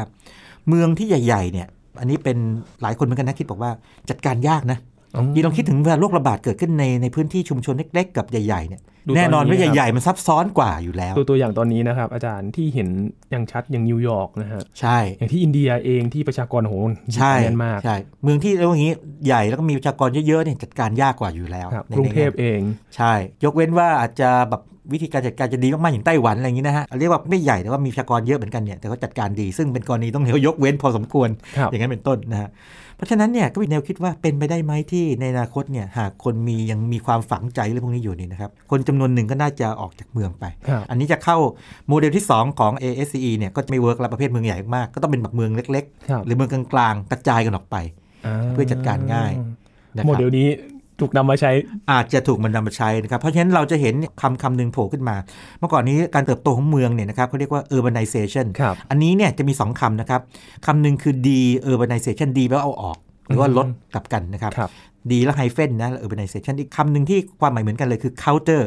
[0.68, 1.68] เมืองที่ใหญ่ๆเนี่ย
[2.00, 2.38] อันนี้เป็น
[2.82, 3.72] หลายคนเหมือนกันนะคิดบอกว่า
[4.10, 4.97] จัดการยากนะอืม
[5.36, 12.90] ยีนลองคิดถึงเวลาโรคระบาดเกิดขึ้นในในพื้นที่ชุมชนเล็ก ๆ กับใหญ่ๆเนี่ยดูตอนแน่นอนว่านี้ครับใหญ่ๆมันซับซ้อนกว่าอยู่แล้ว ตัวตัวอย่างตอนนี้นะครับอาจารย์ที่เห็น
[13.32, 16.76] อย่างชัดอย่างนิวยอร์กนะฮะใช่อย่างที่อินเดียเองที่ประชากรโอ้โห
[17.16, 18.94] ใช่แน่นมากใช่เมืองที่เรียกว่าอย่างนี้
[19.28, 22.62] ใหญ่แล้วก็มีประชากรเยอะๆเนี่ยจัดการยากกว่าอยู่แล้วครับในกรุงเทพในเอง
[22.96, 24.62] ใช่ ยกเว้นว่าอาจจะแบบ
[24.94, 32.50] วิธีการจัดการจะดีมากๆอย่างไต้หวันอะไรอย่างนี้นะฮะเรียกว่าไม่ใหญ่แต่ว่ามีประชากรเยอะเหมือนกันเนี่ยแต่เขาจัดการดีซึ่งเป็นกรณีต้องเรียกว่ายกเว้นพอสมควรครับอย่างนั้นเป็นต้นนะฮะ
[32.98, 41.38] เพราะฉะนั้นเนี่ยก็มีแนวคิดว่าเป็นไปได้ไหมที่ในอนาคตเนี่ยหากคนมียังมีความฝังใจเรื่องพวกนี้อยู่นี่นะครับคนจำนวนหนึ่งก็น่าจะออกจากเมืองไปครับอันนี้จะเข้า
[41.88, 47.76] โมเดลที่ 2 ของ ASCE เนี่ยก็จะไม่ work แล้วประเภทเมืองใหญ่มากก็ต้องเป็นแบบเมืองเล็กครับๆหรือเมืองกลางๆกระจายกันออกไป
[48.50, 49.32] เพื่อจัดการง่าย
[49.98, 50.48] นะคโมรับเดลนี้
[51.00, 51.52] ถูกนำมาใช้
[51.92, 55.16] อาจจะถูกมันนำมาใช้นะครับ เพราะฉะนั้นเราจะเห็นคำคำหนึ่งโผล่ขึ้นมา
[55.60, 60.22] เมื่อก่อนนี้การเติบโตของเมืองเนี่ยนะครับเขาเรียกว่า urbanization ครับอันนี้เนี่ยจะมี 2คำนะครับ
[60.66, 61.40] คำหนึ่งคือ de
[61.72, 64.70] urbanization de แปลว่าเอาออก หรือว่าลดกลับกันนะครับครับ
[65.12, 68.62] ดีแล้วไฮเฟนนะแล้ว urbanization อีกคำหนึ่งที่ความหมายเหมือนกันเลยคือ counter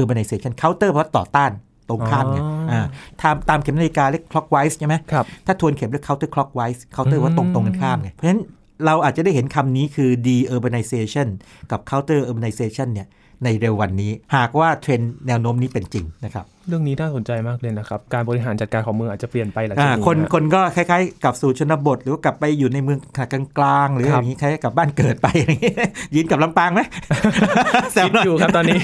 [0.00, 1.50] urbanization counter เพราะต่อต้าน
[1.88, 2.80] ตรงข้ามไงอ๋ออ่อ่า
[3.20, 8.40] ตามตามเข็มนาฬิกาเรียก clockwise ใช่ไหมครับถ้าทวนเข็มเรียก counter clockwise counter ว่าตรงอืมตรงกันข้ามไงเพราะฉะนั้น
[8.86, 11.28] เราอาจจะได้เห็นคำนี้คือ de urbanization
[11.70, 13.08] กับ counter urbanization เนี่ย
[13.44, 25.72] ในเร็ววันนี้ หากว่าเทรนแนวโน้มนี้เป็นจริงนะครับเรื่องนี้น่าสนใจมากเลยนะครับ การบริหารจัดการของเมืองอาจจะเปลี่ยนไปหลังอ่าจากนี้คนนะคนก็คล้ายๆกลับสู่ชนบท หรือว่ากลับไปอยู่ในเมืองขนาดกลางๆหรือคอรับย่างนี้คล้ายๆกลับบ้านเกิดไปอย่างนี้
[26.14, 26.80] ยินกลับลำปางไหม
[27.92, 28.78] แซวคิดหน่อยอยู่ครับตอนนี้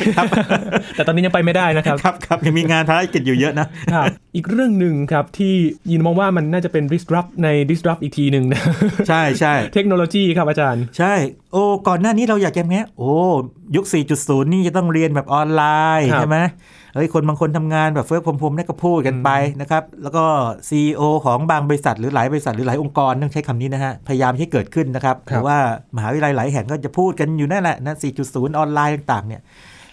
[0.95, 5.55] แต่ตอนนี้ยังไปไม่ได้นะครับครับครับยังมีงานภารกิจอยู่เยอะนะครับอีกเรื่องหนึ่งครับที่
[5.91, 8.63] ยินมองว่ามันน่าจะเป็น disrupt ใน disrupt อีกทีหนึ่งนะ
[9.09, 11.15] ใช่ใช่เทคโนโลยีครับอาจารย์ ใช่
[11.53, 13.13] โอ้ก่อนหน้านี้เราอยากจะแง้โอ้
[13.77, 13.85] ยุค
[14.19, 15.63] 4.0 นี่จะต้องเรียนแบบออนไล
[16.01, 16.39] น์ครับใช่ไหม
[16.95, 20.25] เฮ้ยคนบางคนทำงานแบบเฟิร์กพรมๆนี่ก็พูดกันไปนะครับ แล้วก็
[20.69, 25.57] CEO ของบางบริษัทหรือหลายบริษัทหรือหลายองค์กรต้องใช้คำนี้นะฮะ พยายามให้เกิดขึ้นนะครับครับหรือว่า
[25.97, 27.97] มหาวิทยาลัยหลายแห่งก็จะพูดกันอยู่นั่นแหละนะ
[28.27, 29.43] 4.0 ออนไลน์ต่างๆเนี่ย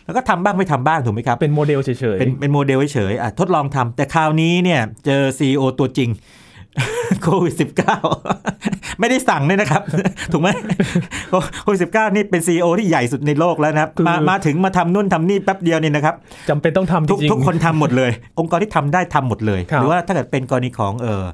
[0.05, 6.10] แล้วก็ทำบ้างไม่ทำบ้างถูกไหมครับ เป็นโมเดลเฉยๆ เป็นเป็นโมเดลเฉยๆอะทดลองทำแต่คราวนี้เนี่ยเจอ CEO ตัวจริง
[7.24, 7.54] โควิด
[8.28, 9.82] 19ไม่ได้สั่งเลยนะครับ
[10.32, 10.50] ถูกไหม
[11.62, 16.16] โควิด19นี่เป็น CEO ที่ใหญ่สุดในโลกแล้วนะครับคือมามาถึงมาทำนู่นทำนี่แป๊บเดียวเนี่ยนะครับ
[16.50, 21.26] จำเป็นต้องทำจทุกริงๆทุกคนทำหมดเลย องค์กรที่ทำได้ทำหมดเลยครับหรือว่าถ้าเกิดเป็นกรณีของเอ่อ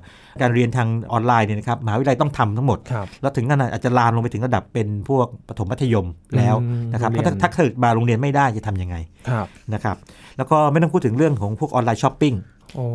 [0.42, 8.96] การเรียนทางออนไลน์เนี่ยนะครับมหาวิทยาลัยต้องทำทั้งหมดครับแล้วถึงขนาดอาจจะลามลงไปถึงระดับเป็นพวกประถมมัธยมแล้วอืมนะครับเพโรงเรียนถ้าเกิดมาโรงเรียนไม่ได้จะทำยังไง
[9.30, 9.96] ครับนะครับ
[10.38, 12.51] แล้วก็ไม่ต้องพูดถึงเรื่องของพวก online shopping โอ้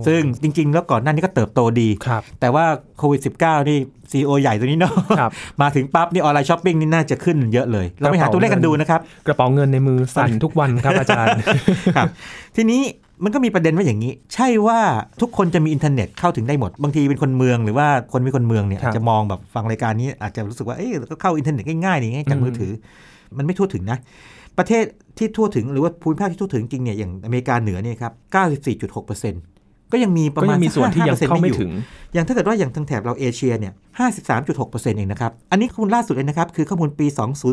[0.07, 2.65] ซึ่งจริง ๆ แล้วก่อนหน้านี้ก็เติบโตดีครับแต่ว่า
[2.99, 3.79] โควิด -19 นี่
[4.11, 5.31] ซีอใหญ่ตัวนี้เนาะครับ
[5.63, 11.39] มาถึงปั๊บนี่ online shopping นี่น่าจะขึ้นเยอะเลย เราไปหาตัวเลขกันดูนะครับ กระเป๋าเงินในมือสั่นทุกวันครับอาจารย์
[11.97, 12.07] ครับ
[12.57, 12.83] ทีนี้
[13.25, 14.81] มันก็มีประเด็นว่าอย่างนี้ ใช่ว่า
[15.21, 22.73] ทุกคนจะมีอินเทอร์เน็ตเข้าถึงได้หมด บางทีเป็นคนเมืองหรือว่าคนไม่คนเมืองเนี่ยครับอาจจะมองแบบฟังรายการนี้อาจจะรู้สึกว่าเอ้ยก็เข้าอินเทอร์เน็ตง่ายๆนี่ง่ายจากอืมมือถือ
[23.37, 23.99] มันไม่ทั่วถึงนะ
[24.59, 24.85] ประเทศ
[25.19, 28.13] ที่ทั่วถึงหรือว่าภูมิภาคที่ทั่วถึงจริงเนี่ยอย่างอเมริกาเหนือเนี่ยครับ
[28.67, 29.56] 94.6%
[29.93, 31.73] ก็ยังมีประมาณก็ยังมีส่วนที่ยัง5%อยู่เข้าไม่ถึง
[32.13, 33.73] อย่างถ้าเกิดว่าอย่างทางแถบเราเอเชียเนี่ย
[34.31, 37.07] 53.6%เองนะครับ อันนี้ข้อมูลล่าสุดเลยนะครับ คือข้อมูลปี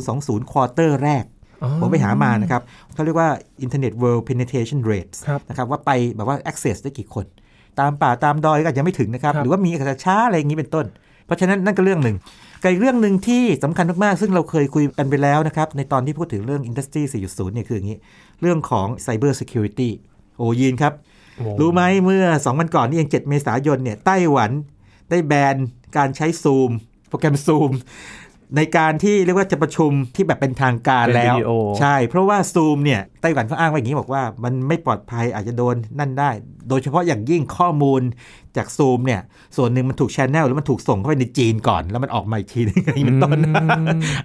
[0.04, 1.24] 2020 quarter แรก
[1.64, 2.62] อ๋อผมไปหามานะครับ
[2.94, 3.30] เขาเรียกว่า
[3.66, 7.26] Internet World Penetration Rates ครับนะครับว่าไปแบบว่า access ได้กี่คน
[7.80, 10.86] ตามป่าตามดอยก็อาจจะไม่ถึงนะครับครับ หรือว่ามีอาจจะช้าอะไรอย่างนี้เป็นต้น
[11.26, 12.18] เพราะฉะนั้นนั่นก็เรื่องหนึ่ง
[12.62, 17.98] กับอีกเรื่องหนึ่งที่สำคัญมากๆ ซึ่งเราเคยคุยกันไปแล้วนะครับ ในตอนที่พูดถึงเรื่อง Industry 4.0 เนี่ยคืออย่างนี้
[18.42, 19.90] เรื่องของ Cyber Security
[20.38, 21.23] โอ้ยินครับโอ้
[21.60, 24.52] รู้ไหมเมื่อสองวันก่อนนี่เอง 7 เมษายนเนี่ยไต้หวัน
[25.10, 25.56] ได้แบน
[25.98, 26.72] การใช้ซูม
[27.10, 27.72] โปรแกรมซูม
[28.58, 36.30] ในการที่เรียกว่าจะประชุมที่แบบเป็นทางการเป็นแล้ววิดีโอใช่ เพราะว่าซูมเนี่ยไต้หวันเขาอ้างว่าอย่างนี้บอกว่ามันไม่ปลอดภัยอาจจะโดนนั่นได้
[36.70, 38.02] โดยเฉพาะอย่างยิ่งข้อมูล
[38.58, 39.22] จากซูมเนี่ย
[39.58, 43.38] ส่วนหนึ่งมันถูกแชนแนลหรือมันถูกส่งเข้าไปในจีนก่อน แล้วมันออกมาอีกทีนึงอย่างนี้เป็นต้น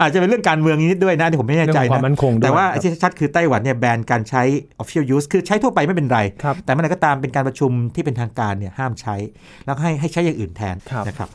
[0.01, 4.43] อาจจะเป็นเรื่องการเมืองนิดด้วยนะที่ผมไม่แน่เรื่องใจของความนะมั่นคงด้วยแต่ว่าครับที่ชัดๆคือไต้หวันเนี่ยแบนการใช้
[4.81, 9.17] official use คือใช้ทั่วไปไม่เป็นไรครับแต่เมื่อไหร่ก็ตามเป็นการประชุมที่เป็นทางการเนี่ยห้ามใช้
[9.65, 11.31] แล้วให้ให้ใช้อย่างอื่นแทนครับนะครับ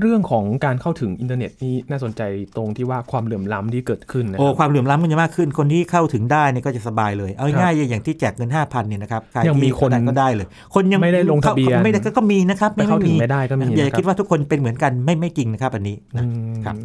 [0.00, 2.22] เรื่องของการเข้าถึงอินเทอร์เน็ตนี่น่าสนใจ
[2.56, 16.76] ตรงที่ว่าความเหลื่อมล้ำที่เกิดขึ้นนะคโอ้ความเหลื่อมล้ำมันจะมากขึ้นคนที่เข้าถึงได้เนี่ยก็จะสบายเลยเอาครับง่ายๆอย่างที่แจกเงิน 5,000เนี่ยนะครับใครยังมีที่คนได้ก็ได้เลย คนยังไม่ได้ลงทะเบียนไม่ได้ก็ก็มีนะครับแต่เข้าถึงไม่ได้ก็มีนะครับอย่าคิดว่าทุกคนเป็นเหมือนกันไม่ไม่จริงนะครับอันนี้นะอืมครับ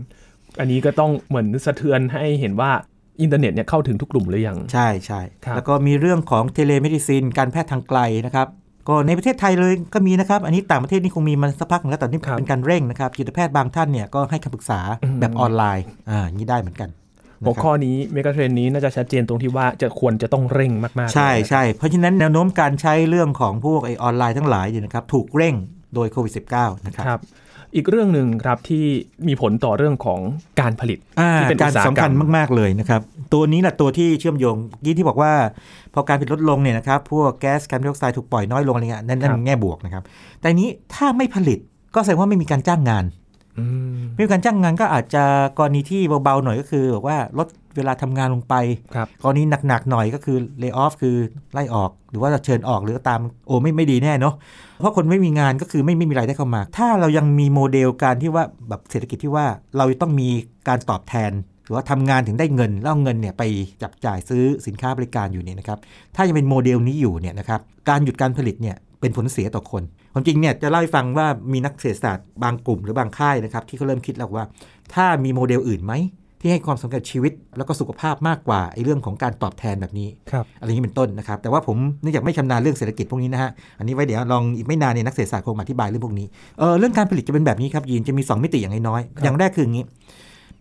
[0.60, 2.72] อันนี้ก็ต้องเหมือนสะท้อนให้เห็นว่า
[3.22, 8.48] อินเทอร์เน็ตเนี่ยเข้าถึงทุกกลุ่มหรือยัง ใช่ใช่ครับแล้วก็มีเรื่องของ telemedicine การแพทย์ทางไกลนะครับ
[8.88, 16.90] ก็ในประเทศไทยเลยก็มีนะครับ อันนี้ต่างประเทศนี่คงมีมาสักพักหนึงแล้วแต่นี่ครับเป็นการเร่งนะครับจิตแพทย์บางท่านเนี่ยก็ให้คำปรึกษาอืมแบบออนไลน์อ่าอย่างนี้ได้เหมือนกัน
[17.42, 25.56] หัวนะครับข้อนี้เมกะเทรนนี้น่าจะชัดเจนตรงที่ว่าจะควรจะต้องเร่งมาก ๆ ใช่เลยนะใช่เพราะฉะนั้นแนวโน้มการใช้เรื่องของพวกไอออนไลน์ทั้งหลายเนี่ยนะครับถูกเร่ง
[25.96, 27.22] โดยโควิด -19 นะครับครับ
[27.76, 28.86] อีกเรื่องหนึ่งครับที่
[29.28, 30.20] มีผลต่อเรื่องของ
[30.62, 33.02] การผลิตอ่าที่เป็นการอุตสาหกรรมสำคัญมาก ๆ เลยนะครับ
[33.34, 35.34] ตัวนี้แหละตัวที่เชื่อมโยงยี่ที่บอกว่า
[35.96, 40.04] พอการผลิตลดลงเนี่ยนะครับพวกแก๊สคาร์บอนไดออกไซด์ถูกปล่อยน้อยลงอะไรเงี้ยนั่นนั่นแง่บวกนะครับ
[40.42, 41.60] แต่นี้ถ้าไม่ผลิต
[41.96, 43.06] ก็แสดงว่าไม่มีการจ้างงาน
[43.60, 45.24] อืมไม่มีการจ้างงานก็อาจจะ
[45.58, 48.56] กรณีที่เบาๆหน่อยก็คือบอกว่าลดเวลาทำงานลงไป
[48.96, 51.16] ครับกรณีหนักๆหน่อยก็คือเลิกออฟคือ
[51.54, 54.34] ไล่ออก หรือว่าเชิญออกหรือตามโอ้ไม่ไม่ดีแน่เนาะ
[54.82, 59.46] เพราะคนไม่มีงานก็คือไม่ไม่มีรายได้เข้ามา ถ้าเรายังมีโมเดลการที่ว่าแบบเศรษฐกิจที่ว่า
[59.78, 60.30] เราต้องมี
[60.68, 61.32] การตอบแทน
[61.66, 63.44] หรือว่าทำงานถึงได้เงินแล้วเอาเงินเนี่ยไป
[63.84, 65.80] จับจ่ายซื้อสินค้าบริการอยู่เนี่ยนะครับ
[66.16, 74.46] ถ้ายังเป็นโมเดลนี้อยู่เนี่ยนะครับ การหยุดการผลิตเนี่ยเป็นผลเสียต่อคน ความจริงเนี่ยจะเล่าให้ฟังว่ามีนักเศรษฐศาสตร์บางกลุ่มหรือบางค่ายนะครับที่เขาเริ่มคิดแล้วว่า
[74.94, 75.96] ถ้ามีโมเดลอื่นไหม
[76.42, 86.28] ที่ให้ความสำคัญกับชีวิตแล้วก็สุขภาพมากกว่าไอ้เรื่องของการตอบแทนแบบนี้ครับอะไรอย่างนี้เป็นต้นนะครับ แต่ว่าผมเนื่องจากไม่ชำนาญเรื่องเศรษฐกิจพวกนี้นะฮะอันนี้ไว้เดี๋ยวลองอีกไม่นานเนี่ยนักเศรษฐศาสตร์คงมาอธิบายเรื่องพวกนี้
[86.60, 89.86] เออเรื่องการผลิตจะเป็นแบบนี้ครับยีนจะมี 2 มิติอย่างน้อยๆอย่างแรกคืออย่างนี้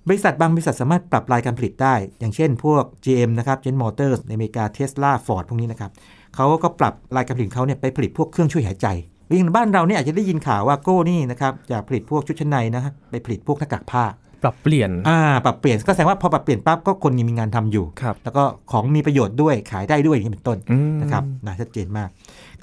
[0.08, 5.90] บริษัทบางบริษัทสามารถปรับรายการผลิตได้ อย่างเช่นพวก GM นะครับ General Motors ในอเมริกา Tesla Ford พวกนี้นะครับ
[6.34, 8.86] เขาก็ปรับรายการผลิตเขาเนี่ยไปผลิตพวกเครื่องช่วยหายใจ
[9.26, 14.04] อย่างบ้านเราเนี่ยอาจจะได้ยินข่าวว่าโก้นี่นะครับจะผลิตพวกชุดชั้นในนะฮะไปผลิตพวกหน้ากากผ้า
[14.42, 22.08] ปรับเปลี่ยนอ่าปรับเปลี่ยนก็แสดงว่าพอปรับเปลี่ยนปั๊บก็คนยังมีงานทำอยู่ครับแล้วก็ของมีประโยชน์ด้วยขายได้ด้วยอย่างนี้เป็นต้นอืมนะครับนะชัดเจนมาก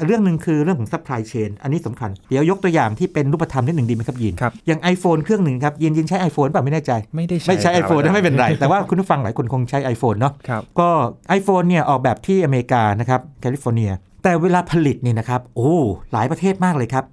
[0.05, 10.89] เรื่องหนึ่งคือเรื่องของ supply chain อันนี้สำคัญ เดี๋ยวยกตัวอย่างที่เป็นรูปธรรมนิดหนึ่งดีไหมครับยินครับอย่าง iPhone เครื่องหนึ่งครับยินยินใช้ iPhone ป่ะไม่แน่ใจไม่ได้ใช้ไม่ใช้ครับ iPhone นะไม่เป็นไร แต่ว่าคุณผู้ฟังหลายคนคงใช้ iPhone เนาะครับก็
[11.37, 13.91] iPhone เนี่ยออกแบบที่อเมริกานะครับแคลิฟอร์เนีย
[14.23, 15.71] แต่เวลาผลิตเนี่ยนะครับโอ้
[16.11, 17.05] หลายประเทศมากเลยครับ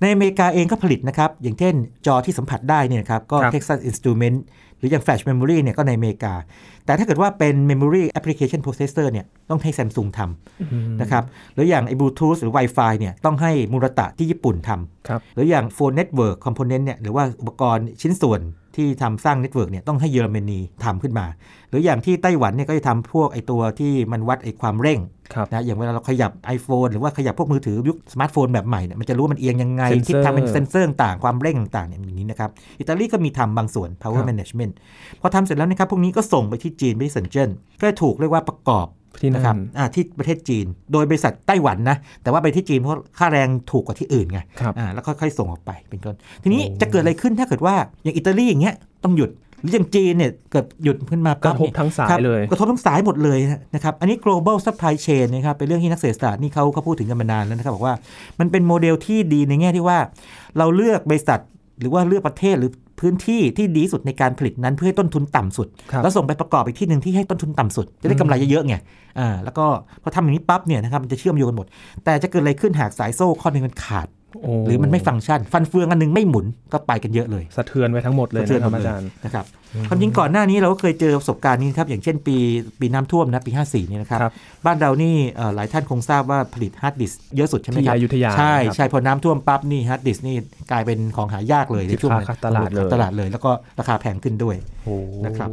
[0.00, 1.74] ในอเมริกาเองก็ผลิตนะครับ อย่างเช่น
[2.06, 4.36] จอที่สัมผัสได้เนี่ยนะครับ ก็ครับ Texas Instrument
[4.71, 6.34] ห รืออย่าง Flash Memory เนี่ยก็ในอเมริกา
[6.86, 18.40] แต่ถ้าเกิดว่าเป็น Memory Application Processor เนี่ยต้องให้ Samsung ทำนะครับหรืออย่างไอ้ Bluetooth หรือ Wi-Fi เนี่ยต้องให้มูราตะที่ญี่ปุ่นทำครับหรืออย่าง Phone Network Component เนี่ยหรือว่าอุปกรณ์ชิ้นส่วน
[18.76, 21.26] ที่ทำสร้าง network เนี่ยต้องให้เยอรมนีทำขึ้นมา
[21.70, 25.00] หรืออย่างที่ไต้หวันเนี่ยก็จะทำพวกไอตัวที่มันวัดไอความเร่ง
[25.34, 34.72] ครับนะอย่างเวลาเราขยับ iPhone หรือว่าขยับพวกมือถือยุคสมาร์ทโฟนแบบใหม่เนี่ยมันจะรู้ว่ามันเอียงยังไงเซ็นเซอร์ทิศทางเป็นเซนเซอร์ต่างๆความเร่งต่างๆเนี่ยอย่างนี้นะครับอิตาลีก็มีทำบางส่วนครั power บ management
[35.20, 38.86] พอทำเสร็จแล้วนะครับพวกนี้ก็ส่งไปที่จีนไปที่เซินเจิ้นก็ถูกเรียกว่าประกอบ
[39.20, 53.38] ที่นั่นะครับนอ่าที่ประเทศจีน โดยบริษัทไต้หวันนะ แต่ว่าไปที่จีนเพราะค่าแรงถูกกว่าที่อื่นไงครับอ่าแล้วค่อยๆส่งออกไปเป็นต้น ทีนี้โอ้จะเกิดอะไรขึ้นถ้าเกิดว่าอย่างอิตาลีอย่างเงี้ยต้องหยุดหรืออย่างจีนเนี่ยเกิดหยุดขึ้นมากระทบทั้งสายครับเลยกระทบทั้งสายหมดเลย
[53.74, 57.94] นะครับอันนี้ global supply chain นะครับเป็นเรื่องที่นักเศรษฐศาสตร์นี่เขาเขาพูดถึงกันมานานแล้วนะครับบอกว่า
[58.40, 59.98] มันเป็นโมเดลที่ดีในแง่ที่ว่า
[60.58, 61.40] เราเลือกบริษัท
[61.80, 62.70] หรือว่าเลือกประเทศหรือ
[63.00, 68.74] พื้นที่ที่ดีที่สุดในการผลิตนั้นเพื่อให้ต้นทุนต่ำสุดครับแล้วส่งไปประกอบอีกที่หนึ่งที่ให้ต้นทุนต่ำสุด จะได้กำไรเยอะๆไง
[69.18, 69.64] อ่าแล้วก็
[70.02, 71.66] พอทำอย่างนี้ปั๊บเนี่ยนะครับมันจะเชื่อมโยงกันหมด
[72.04, 74.21] แต่จะเกิดอะไรขึ้นหากสายโซ่ข้อหนึงมันขาดโอ้
[74.66, 79.44] หรือมันไม่ฟังก์ชัน ฟันเฟืองอันหนึงไม่หมุนก็ไปกันเยอะเลย สะเทือนไปทั้งหมดเลยสะเทือนนะครับหมดอาเลยจารย์นะครับ
[79.88, 82.36] ความจริงก่อนหน้านี้เราก็เคยเจอประสบการณ์นี้ครับ อย่างเช่นปี
[82.80, 84.32] ปีน้ำท่วมนะปี 54เนี่ยนะครับครับ
[84.66, 90.36] บ้านเรานี่เอ่อหลายท่านคงทราบว่าผลิตฮาร์ดดิสก์เยอะสุดใช่ไหมที่ครับอยุธยา ใช่ครับใช่พอน้ำท่วมปั๊บนี่ฮาร์ดดิสก์นี่
[90.70, 94.94] กลายเป็นของหายากเลยในที่ช่วงค้าขาดตลาดเลยตลาดเลย แล้วก็ราคาแพงขึ้นด้วยโอ้
[95.26, 95.50] นะครับ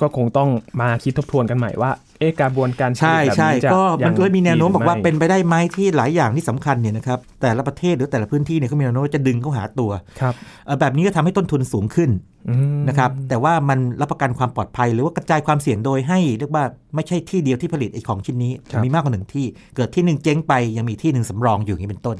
[0.00, 0.48] ก็คงต้อง
[0.80, 1.90] มาคิดทบทวนกันใหม่ว่า
[2.22, 10.34] เอ๊ะกระบวนการผลิตใช่แบบนี้ใช่จะดีหรือไม่ก็มันก็มีแนวโน้มบอกว่าเป็นไปได้ไหมที่หลายอย่างที่สำคัญเนี่ยนะครับแต่ละประเทศหรือแต่ละพื้นที่เนี่ยเขามีแนวโน้มว่าจะดึงเข้าหาตัวครับ
[10.66, 12.10] เอ่อแบบนี้ก็ทำให้ต้นทุนสูงขึ้น
[12.48, 18.52] อืมนะครับแต่ว่ามันรับประกันความปลอดภัย หรือว่ากระจายความเสี่ยงโดยให้เรียกว่าไม่ใช่ที่เดียวที่ผลิตไอ้ของชิ้นนี้
[18.84, 22.16] มีมากกว่าหนึ่งที่ เกิดที่หนึ่งเจ๊งไปยังมีที่หนึ่งสำรองอยู่อย่างนี้เป็นต้น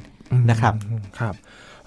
[0.51, 0.75] นะครับ
[1.21, 1.35] ครับ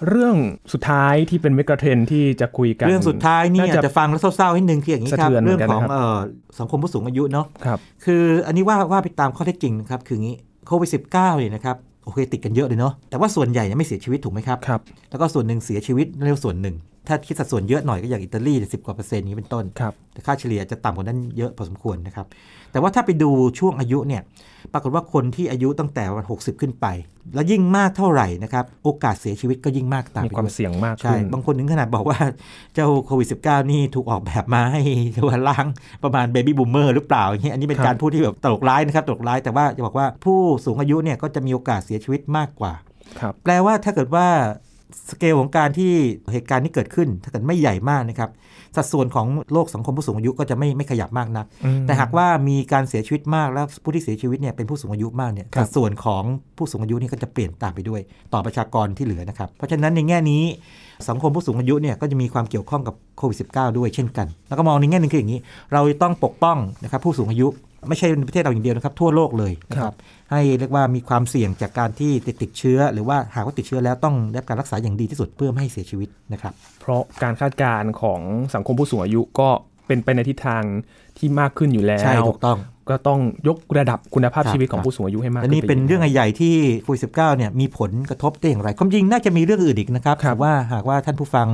[0.10, 0.36] เรื่อง
[0.74, 6.18] สุดท้ายที่เป็นเมกะเทรนด์ที่จะคุยกัน เรื่องสุดท้ายนี่น่าอาจะจจะฟังแล้วเศร้าๆนิดนึงคืออย่างนี้ครับสะเทือนเหมืเรื่ออนงกันของนะครับเอ่อ
[6.60, 10.36] สังคมผู้สูงอายุเนาะครับคืออันนี้ว่าว่าไปตามข้อเท็จจริงนะครับคืออย่างนี้
[10.68, 14.82] โควิด -19 เนี่ยนะครับโอเคติดกันเยอะเลยเนาะแต่ว่าส่วนใหญ่เนี่ยไม่เสียชีวิตถูกไหมครับครับ
[15.12, 16.76] แล้วก็ส่วนหนึ่งเสียชีวิตเร็วส่วนหนึ่ง
[17.08, 22.26] ถ้าคิดสัดส่วนเยอะหน่อยก็อย่างอิตาลีสิบกว่าเปอร์เซ็นต์นี้เป็นต้นครับแต่ค่าเฉลี่ยจะต่ำกว่านั้นเยอะพอสมควรนะครับ
[22.72, 24.22] แต่ว่าถ้าไปดูช่วงอายุเนี่ย
[24.74, 26.86] ปรากฏว่าคนที่อายุตั้งแต่วัน60ขึ้นไป
[27.36, 32.20] แล้วยิ่งมากเท่าไหร่นะครับ โอกาสเสียชีวิตก็ยิ่งมากตามมีไปความด้วยเสี่ยงมากใช่ขึ้นบางคนถึงขนาดบอกว่า
[32.74, 35.66] เจ้าโควิด -19 นี่ถูกออกแบบมาให้เรียกว่าล้าง
[36.04, 42.74] ประมาณเบบี้บูมเมอร์หรือเปล่าอย่างเงี้ย อันนี้เป็นครับการพูดที่แบบตลกร้ายนะครับตลกร้าย แต่ว่าจะบอกว่าผู้สูงอายุเนี่ยก็จะมีโอกาสเสียชีวิตมากกว่า
[43.20, 44.28] ครับแปลว่าถ้าเกิดว่า
[45.10, 45.92] สเกลของการที่
[46.32, 48.30] เหตุการณ์ที่เกิดขึ้น ถ้าเกิดไม่ใหญ่มากนะครับ
[48.76, 56.24] สัดส่วนของโลกสังคมผู้สูงอายุก็จะไม่ไม่ขยับมากนักอืมแต่หากว่ามีการเสียชีวิตมากแล้วผู้ที่เสียชีวิตเนี่ยเป็นผู้สูงอายุมากเนี่ยครับสัดส่วนของ
[56.58, 58.02] ผู้สูงอายุนี่ก็จะเปลี่ยนตามไปด้วย
[58.34, 60.44] ต่อประชากรที่เหลือนะครับ เพราะฉะนั้นในแง่นี้
[61.10, 65.40] สังคมผู้สูงอายุเนี่ยก็จะมีความเกี่ยวข้องกับโควิด -19 ด้วยเช่นกัน แล้วก็มองในแง่หนึงคืออย่างนี้
[65.74, 67.48] เราต้องปกป้องนะครับผู้สูงอายุ
[67.90, 69.98] ไม่ใช่ในประเทศเราอย่างเดียวนะครับทั่วโลกเลยนะคครัรับบ
[70.32, 78.22] ให้เรียกว่ามีความเสี่ยงจากการที่ติดติดเชื้อ หรือว่าหากว่าติดเชื้อแล้วต้องได้รับการรักษาอย่างดีที่สุดเพื่อไม่ให้เสียชีวิตนะครับ เพราะการคาดการณ์ของ
[78.56, 79.50] สังคมผู้สูงอายุก็
[79.88, 80.64] เป็นไปในทิศทาง
[81.18, 82.60] ที่มากขึ้นอยู่แล้วใช่ถูกต้อง
[82.90, 91.48] ก็ต้องยกระดับคุณภาพครับชีวิตของครับผู้สูงอายุให้มากและขึ้นนี่ไเป็นเรื่องใหญ่ๆที่โควิดสิเนี่ยมีผลกระทบได้อย่างไร ความจริงน่าจะมีเรื่องอื่นอีกนะครับครับแต่ว่าหากว่าท่านผู้ฟัง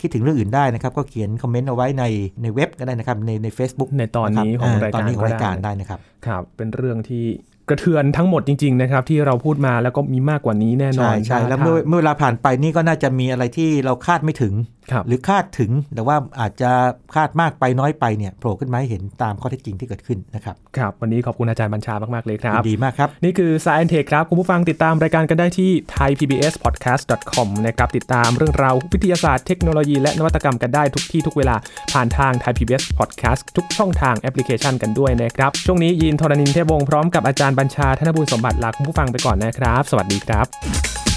[0.00, 2.04] คิดถึงเรื่องอื่นได้นะครับ ก็เขียนคอมเมนต์เอาไว้ใน
[2.42, 7.24] ในเว็บก็ได้นะครับในใน Facebook ในตอนนี้ของะคบรายตอนการนี้ของรายการก็ได้นะครับครับ เป็นเรื่องที่
[7.68, 16.70] กระเทือนทั้งหมดจริง ๆ นะครับ ที่เราพูดมาแล้วก็มีมากกว่านี้แน่นอใช่นใช่แล้วถ้าเมื่อเมื่อเวลาผ่านไปนี่ก็น่าจะมีอะไรที่เราคาดไม่ถึงครับหรือคาดถึงแต่ว่าอาจจะ
[17.14, 31.56] คาดมากไปน้อยไปเนี่ยโผล่ขึ้นมาให้เห็นตามข้อเท็จจริงที่เกิดขึ้นนะครับครับวันนี้ขอบคุณอาจารย์บัญชามาก ๆ เลยครัยิบนดีมากครับ นี่คือ Science Tech ครับคุณผู้ฟังติดตามรายการกันได้ที่ thaipbspodcast.com นะครับติดตามเรื่องราววิทยาศาสตร์เทคโนโลยีและนวัตกรรมกันได้ทุกที่ทุกเวลา
[31.92, 41.11] ผ่านทาง Thai PBS Podcast ทุกช่องทางแอปพลิเคชันกันด้วยนะครับช่วงนี้ยินทรณินเทพวงศ์พร้อมกับอาจารย์บัญชาธนบุญสมบัติลาคุณผู้ฟังไปก่อนนะครับ สวัสดีครับ